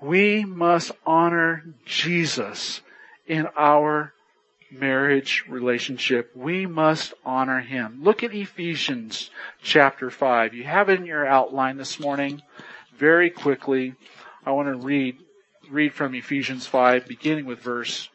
[0.00, 2.82] We must honor Jesus
[3.26, 4.12] in our
[4.70, 6.30] marriage relationship.
[6.34, 8.00] We must honor Him.
[8.02, 9.30] Look at Ephesians
[9.62, 10.54] chapter 5.
[10.54, 12.42] You have it in your outline this morning.
[12.96, 13.94] Very quickly,
[14.44, 15.16] I want to read,
[15.70, 18.08] read from Ephesians 5, beginning with verse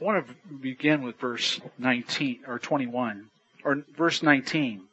[0.00, 3.30] I want to begin with verse 19 or 21
[3.64, 4.87] or verse 19.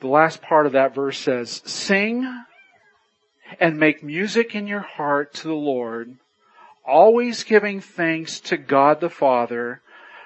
[0.00, 2.44] The last part of that verse says, sing
[3.60, 6.16] and make music in your heart to the Lord,
[6.84, 9.80] always giving thanks to God the Father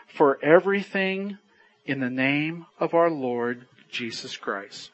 [0.08, 1.38] for everything
[1.86, 4.90] in the name of our Lord Jesus Christ.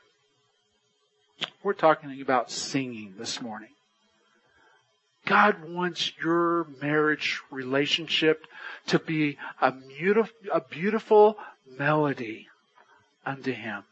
[1.62, 3.70] We're talking about singing this morning.
[5.26, 8.46] God wants your marriage relationship
[8.86, 11.36] to be a beautiful, a beautiful
[11.78, 12.46] melody
[13.24, 13.82] unto Him.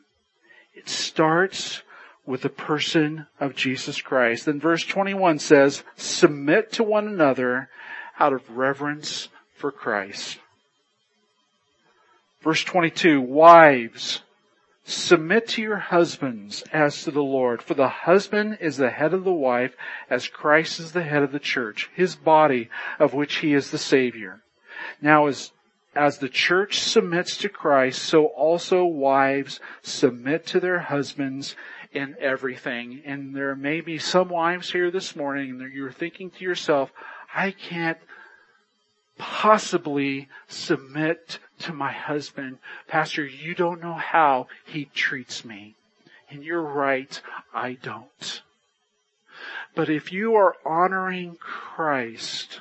[0.75, 1.83] It starts
[2.27, 4.47] with the person of Jesus Christ.
[4.47, 7.68] Then verse 21 says, submit to one another
[8.18, 10.39] out of reverence for Christ.
[12.43, 14.22] Verse 22, wives,
[14.87, 19.25] Submit to your husbands as to the Lord, for the husband is the head of
[19.25, 19.75] the wife,
[20.11, 22.68] as Christ is the head of the church, his body,
[22.99, 24.43] of which he is the Savior.
[25.01, 25.53] Now as,
[25.97, 31.57] as the church submits to Christ, so also wives submit to their husbands
[31.93, 33.03] in everything.
[33.05, 36.93] And there may be some wives here this morning and you're thinking to yourself,
[37.35, 37.99] I can't
[39.17, 42.59] possibly submit to my husband.
[42.89, 45.75] Pastor, you don't know how he treats me.
[46.31, 47.21] And you're right,
[47.55, 48.43] I don't.
[49.75, 52.61] But if you are honoring Christ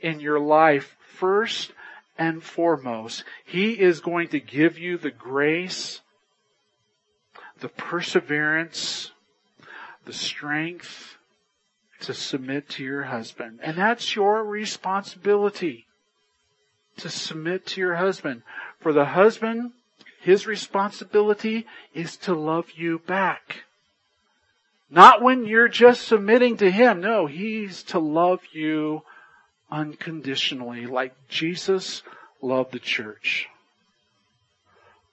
[0.00, 1.72] in your life first
[2.20, 6.02] and foremost, He is going to give you the grace,
[7.60, 9.10] the perseverance,
[10.04, 11.16] the strength
[12.00, 13.60] to submit to your husband.
[13.62, 15.86] And that's your responsibility
[16.98, 18.42] to submit to your husband.
[18.80, 19.72] For the husband,
[20.20, 23.64] his responsibility is to love you back.
[24.90, 27.00] Not when you're just submitting to him.
[27.00, 29.02] No, he's to love you
[29.70, 32.02] unconditionally like Jesus
[32.42, 33.48] loved the church.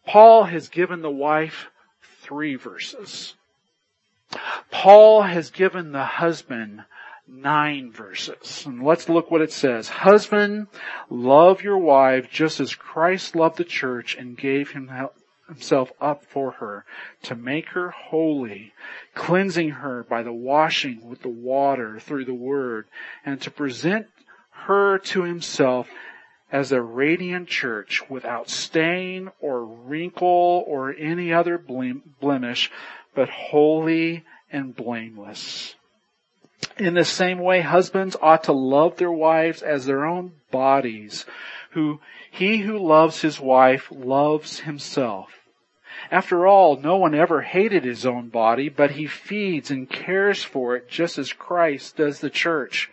[0.06, 1.68] Paul has given the wife
[2.22, 3.36] three verses.
[4.72, 6.84] Paul has given the husband
[7.28, 8.66] nine verses.
[8.66, 9.90] And let's look what it says.
[9.90, 10.68] Husband,
[11.10, 14.74] love your wife just as Christ loved the church and gave
[15.48, 16.86] himself up for her
[17.24, 18.74] to make her holy,
[19.14, 22.86] cleansing her by the washing with the water through the word
[23.26, 24.08] and to present
[24.66, 25.90] her to himself
[26.52, 32.72] as a radiant church without stain or wrinkle or any other blemish,
[33.14, 35.76] but holy and blameless.
[36.78, 41.26] In the same way, husbands ought to love their wives as their own bodies,
[41.72, 42.00] who
[42.32, 45.32] he who loves his wife loves himself.
[46.12, 50.76] After all, no one ever hated his own body, but he feeds and cares for
[50.76, 52.92] it just as Christ does the church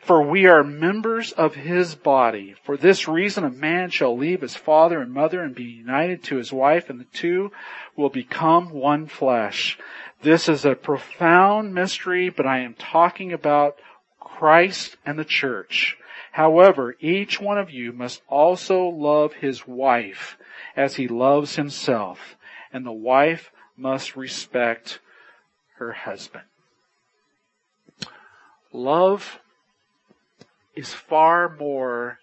[0.00, 2.54] for we are members of his body.
[2.64, 6.36] For this reason a man shall leave his father and mother and be united to
[6.36, 7.50] his wife and the two
[7.96, 9.78] will become one flesh.
[10.22, 13.78] This is a profound mystery, but I am talking about
[14.20, 15.96] Christ and the church.
[16.32, 20.36] However, each one of you must also love his wife
[20.76, 22.36] as he loves himself,
[22.72, 24.98] and the wife must respect
[25.76, 26.44] her husband.
[28.72, 29.38] Love
[30.76, 32.18] is far more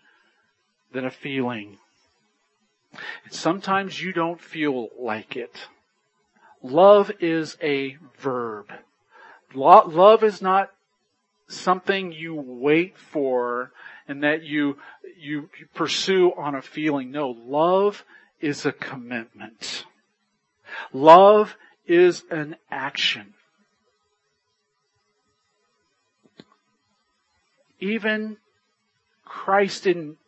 [0.94, 1.78] than a feeling.
[3.26, 5.68] And sometimes you don't feel like it.
[6.62, 8.72] Love is a verb.
[9.56, 10.72] Love is not
[11.48, 13.72] something you wait for
[14.08, 14.78] and that you,
[15.20, 17.12] you pursue on a feeling.
[17.12, 18.06] No, love
[18.40, 19.86] is a commitment.
[20.92, 23.34] Love is an action.
[27.80, 28.38] Even
[29.34, 30.20] Christ didn't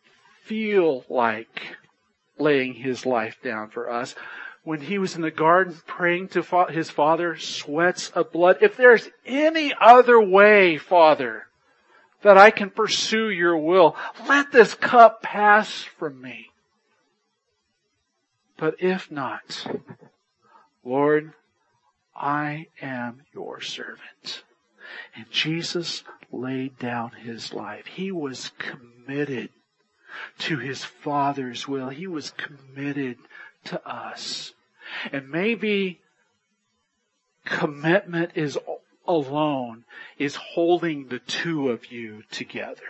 [0.42, 1.76] feel like
[2.38, 4.14] laying his life down for us.
[4.62, 8.58] When he was in the garden praying to his father, sweats of blood.
[8.60, 11.46] If there's any other way, Father,
[12.22, 13.96] that I can pursue your will,
[14.28, 16.50] let this cup pass from me.
[18.58, 19.66] But if not,
[20.84, 21.32] Lord,
[22.14, 24.42] I am your servant.
[25.14, 26.02] And Jesus
[26.32, 27.86] laid down his life.
[27.86, 28.95] He was committed
[30.38, 31.88] to his Father's will.
[31.88, 33.18] He was committed
[33.64, 34.52] to us.
[35.12, 36.00] And maybe
[37.44, 38.58] commitment is
[39.06, 39.84] alone
[40.18, 42.82] is holding the two of you together.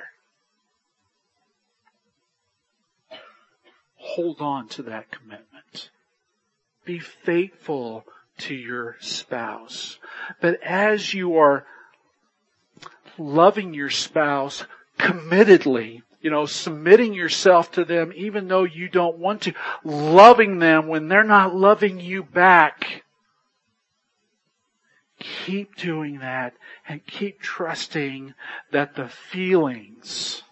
[3.96, 5.90] Hold on to that commitment.
[6.84, 8.04] Be faithful
[8.38, 9.98] to your spouse.
[10.40, 11.66] But as you are
[13.18, 14.64] loving your spouse
[14.98, 19.52] committedly, you know, submitting yourself to them even though you don't want to,
[19.84, 23.04] loving them when they're not loving you back.
[25.18, 26.54] Keep doing that
[26.88, 28.34] and keep trusting
[28.70, 30.42] that the feelings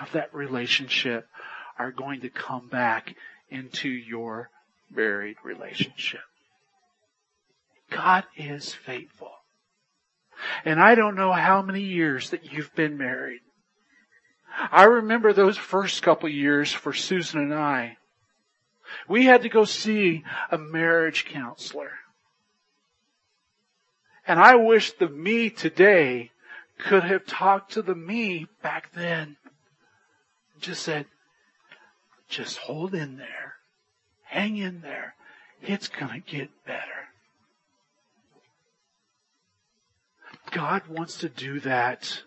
[0.00, 1.26] of that relationship
[1.78, 3.14] are going to come back
[3.48, 4.50] into your
[4.94, 6.20] married relationship.
[7.90, 9.32] God is faithful.
[10.64, 13.40] And I don't know how many years that you've been married.
[14.70, 17.98] I remember those first couple years for Susan and I.
[19.08, 21.92] We had to go see a marriage counselor.
[24.26, 26.30] And I wish the me today
[26.78, 29.36] could have talked to the me back then.
[30.60, 31.06] Just said,
[32.28, 33.54] just hold in there.
[34.24, 35.14] Hang in there.
[35.62, 36.80] It's gonna get better.
[40.50, 42.22] God wants to do that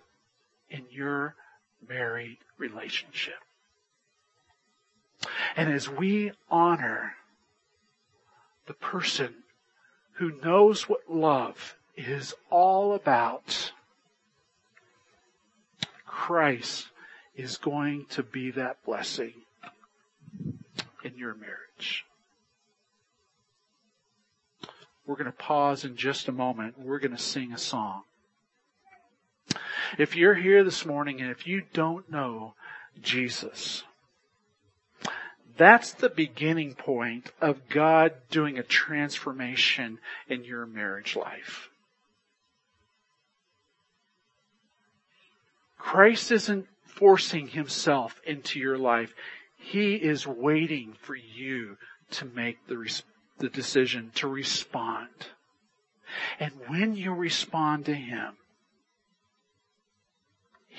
[0.70, 1.36] in your
[1.90, 3.40] married relationship.
[5.56, 7.16] And as we honor
[8.68, 9.34] the person
[10.14, 13.72] who knows what love is all about,
[16.06, 16.88] Christ
[17.36, 19.34] is going to be that blessing
[21.04, 22.06] in your marriage.
[25.06, 26.78] We're going to pause in just a moment.
[26.78, 28.04] We're going to sing a song.
[29.97, 32.54] If you're here this morning and if you don't know
[33.02, 33.84] Jesus,
[35.58, 41.70] that's the beginning point of God doing a transformation in your marriage life.
[45.78, 49.14] Christ isn't forcing himself into your life.
[49.58, 51.78] He is waiting for you
[52.12, 53.02] to make the,
[53.39, 55.10] the decision to respond.
[56.39, 58.36] And when you respond to him,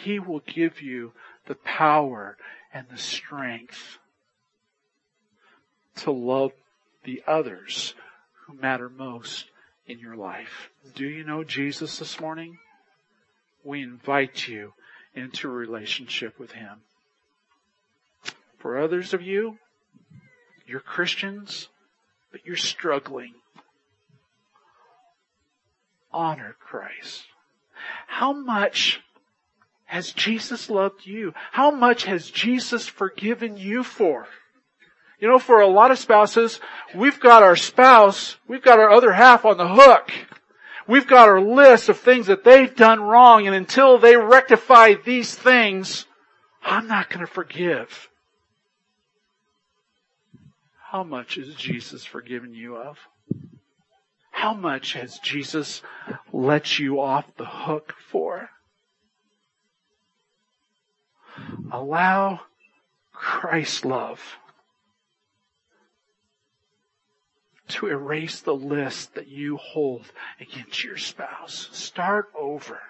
[0.05, 1.13] he will give you
[1.47, 2.37] the power
[2.73, 3.99] and the strength
[5.97, 6.53] to love
[7.05, 7.95] the others
[8.47, 9.47] who matter most
[9.87, 10.71] in your life.
[10.95, 12.59] Do you know Jesus this morning?
[13.65, 14.73] We invite you
[15.15, 16.81] into a relationship with Him.
[18.59, 19.59] For others of you,
[20.67, 21.69] you're Christians,
[22.31, 23.35] but you're struggling.
[26.13, 27.25] Honor Christ.
[28.07, 29.01] How much
[29.91, 31.35] has Jesus loved you?
[31.51, 34.29] How much has Jesus forgiven you for?
[35.19, 36.61] You know, for a lot of spouses,
[36.95, 40.13] we've got our spouse, we've got our other half on the hook.
[40.87, 45.35] We've got our list of things that they've done wrong and until they rectify these
[45.35, 46.07] things,
[46.63, 48.09] I'm not going to forgive.
[50.93, 52.97] How much has Jesus forgiven you of?
[54.31, 55.83] How much has Jesus
[56.33, 58.51] let you off the hook for?
[61.73, 62.41] Allow
[63.13, 64.21] Christ's love
[67.69, 70.05] to erase the list that you hold
[70.41, 71.69] against your spouse.
[71.73, 72.81] Start over.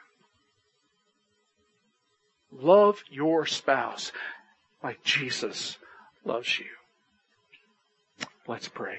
[2.53, 4.11] Love your spouse
[4.83, 5.77] like Jesus
[6.25, 6.67] loves you.
[8.47, 8.99] Let's pray.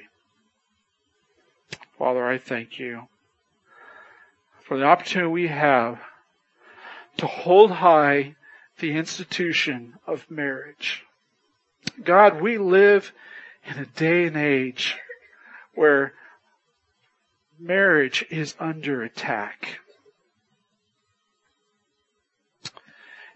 [1.97, 3.07] Father, I thank you
[4.63, 5.99] for the opportunity we have
[7.17, 8.35] to hold high
[8.82, 11.03] the institution of marriage.
[12.03, 13.13] God, we live
[13.63, 14.97] in a day and age
[15.75, 16.13] where
[17.59, 19.79] marriage is under attack.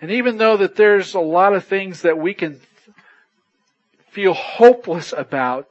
[0.01, 2.59] And even though that there's a lot of things that we can
[4.09, 5.69] feel hopeless about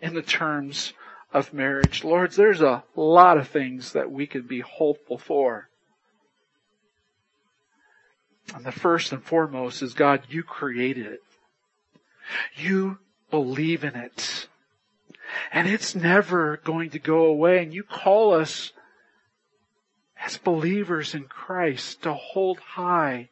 [0.00, 0.92] in the terms
[1.32, 5.67] of marriage, Lord, there's a lot of things that we can be hopeful for.
[8.54, 11.22] And the first and foremost is God, you created it.
[12.56, 12.98] You
[13.30, 14.48] believe in it.
[15.52, 17.62] And it's never going to go away.
[17.62, 18.72] And you call us
[20.24, 23.28] as believers in Christ to hold high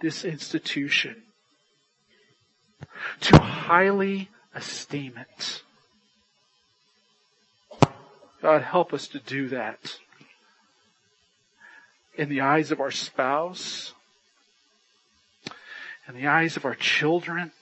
[0.00, 1.22] this institution.
[3.20, 5.62] To highly esteem it.
[8.40, 9.98] God, help us to do that.
[12.16, 13.94] In the eyes of our spouse,
[16.08, 17.52] in the eyes of our children,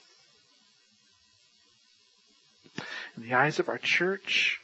[3.17, 4.61] in the eyes of our church,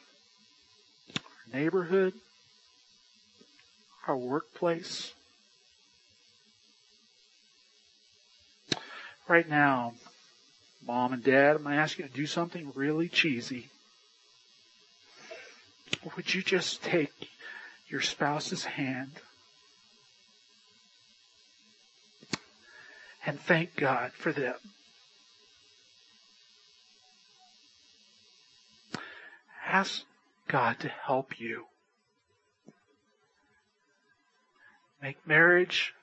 [1.17, 2.13] our neighborhood,
[4.07, 5.13] our workplace.
[9.27, 9.93] Right now,
[10.85, 13.67] mom and dad, I'm going to ask you to do something really cheesy.
[16.15, 17.11] Would you just take
[17.87, 19.11] your spouse's hand
[23.25, 24.55] and thank God for them.
[29.65, 30.03] Ask
[30.47, 31.65] God to help you.
[35.01, 35.93] Make marriage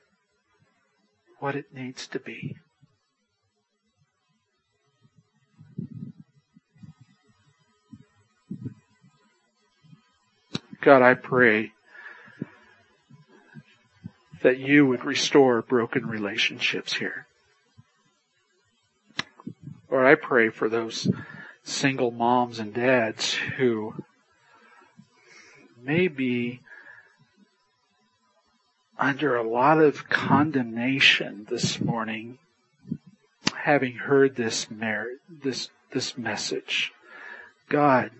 [1.39, 2.57] what it needs to be.
[10.81, 11.73] God, I pray
[14.43, 17.27] that you would restore broken relationships here.
[19.89, 21.09] Or I pray for those
[21.63, 23.95] single moms and dads who
[25.83, 26.61] may be
[28.99, 32.39] under a lot of condemnation this morning,
[33.55, 36.93] having heard this merit, this, this message.
[37.69, 38.11] God,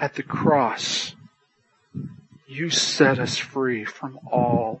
[0.00, 1.14] at the cross,
[2.46, 4.80] you set us free from all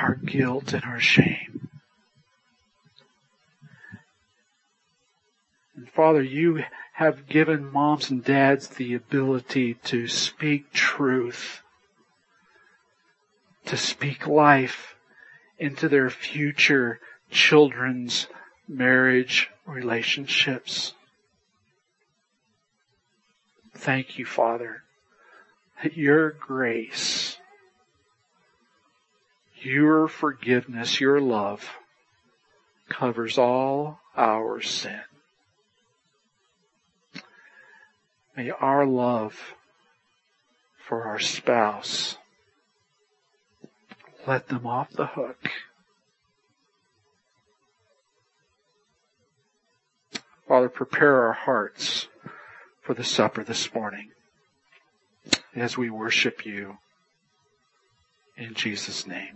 [0.00, 1.68] our guilt and our shame.
[5.76, 6.64] And Father, you
[6.94, 11.62] have given moms and dads the ability to speak truth,
[13.66, 14.94] to speak life
[15.58, 18.28] into their future children's
[18.68, 20.94] marriage relationships.
[23.74, 24.82] Thank you, Father,
[25.82, 27.38] that your grace,
[29.64, 31.68] your forgiveness, your love
[32.88, 35.00] covers all our sin.
[38.36, 39.54] May our love
[40.88, 42.16] for our spouse
[44.26, 45.50] let them off the hook.
[50.46, 52.08] Father, prepare our hearts
[52.82, 54.10] for the supper this morning
[55.54, 56.76] as we worship you
[58.36, 59.32] in Jesus' name.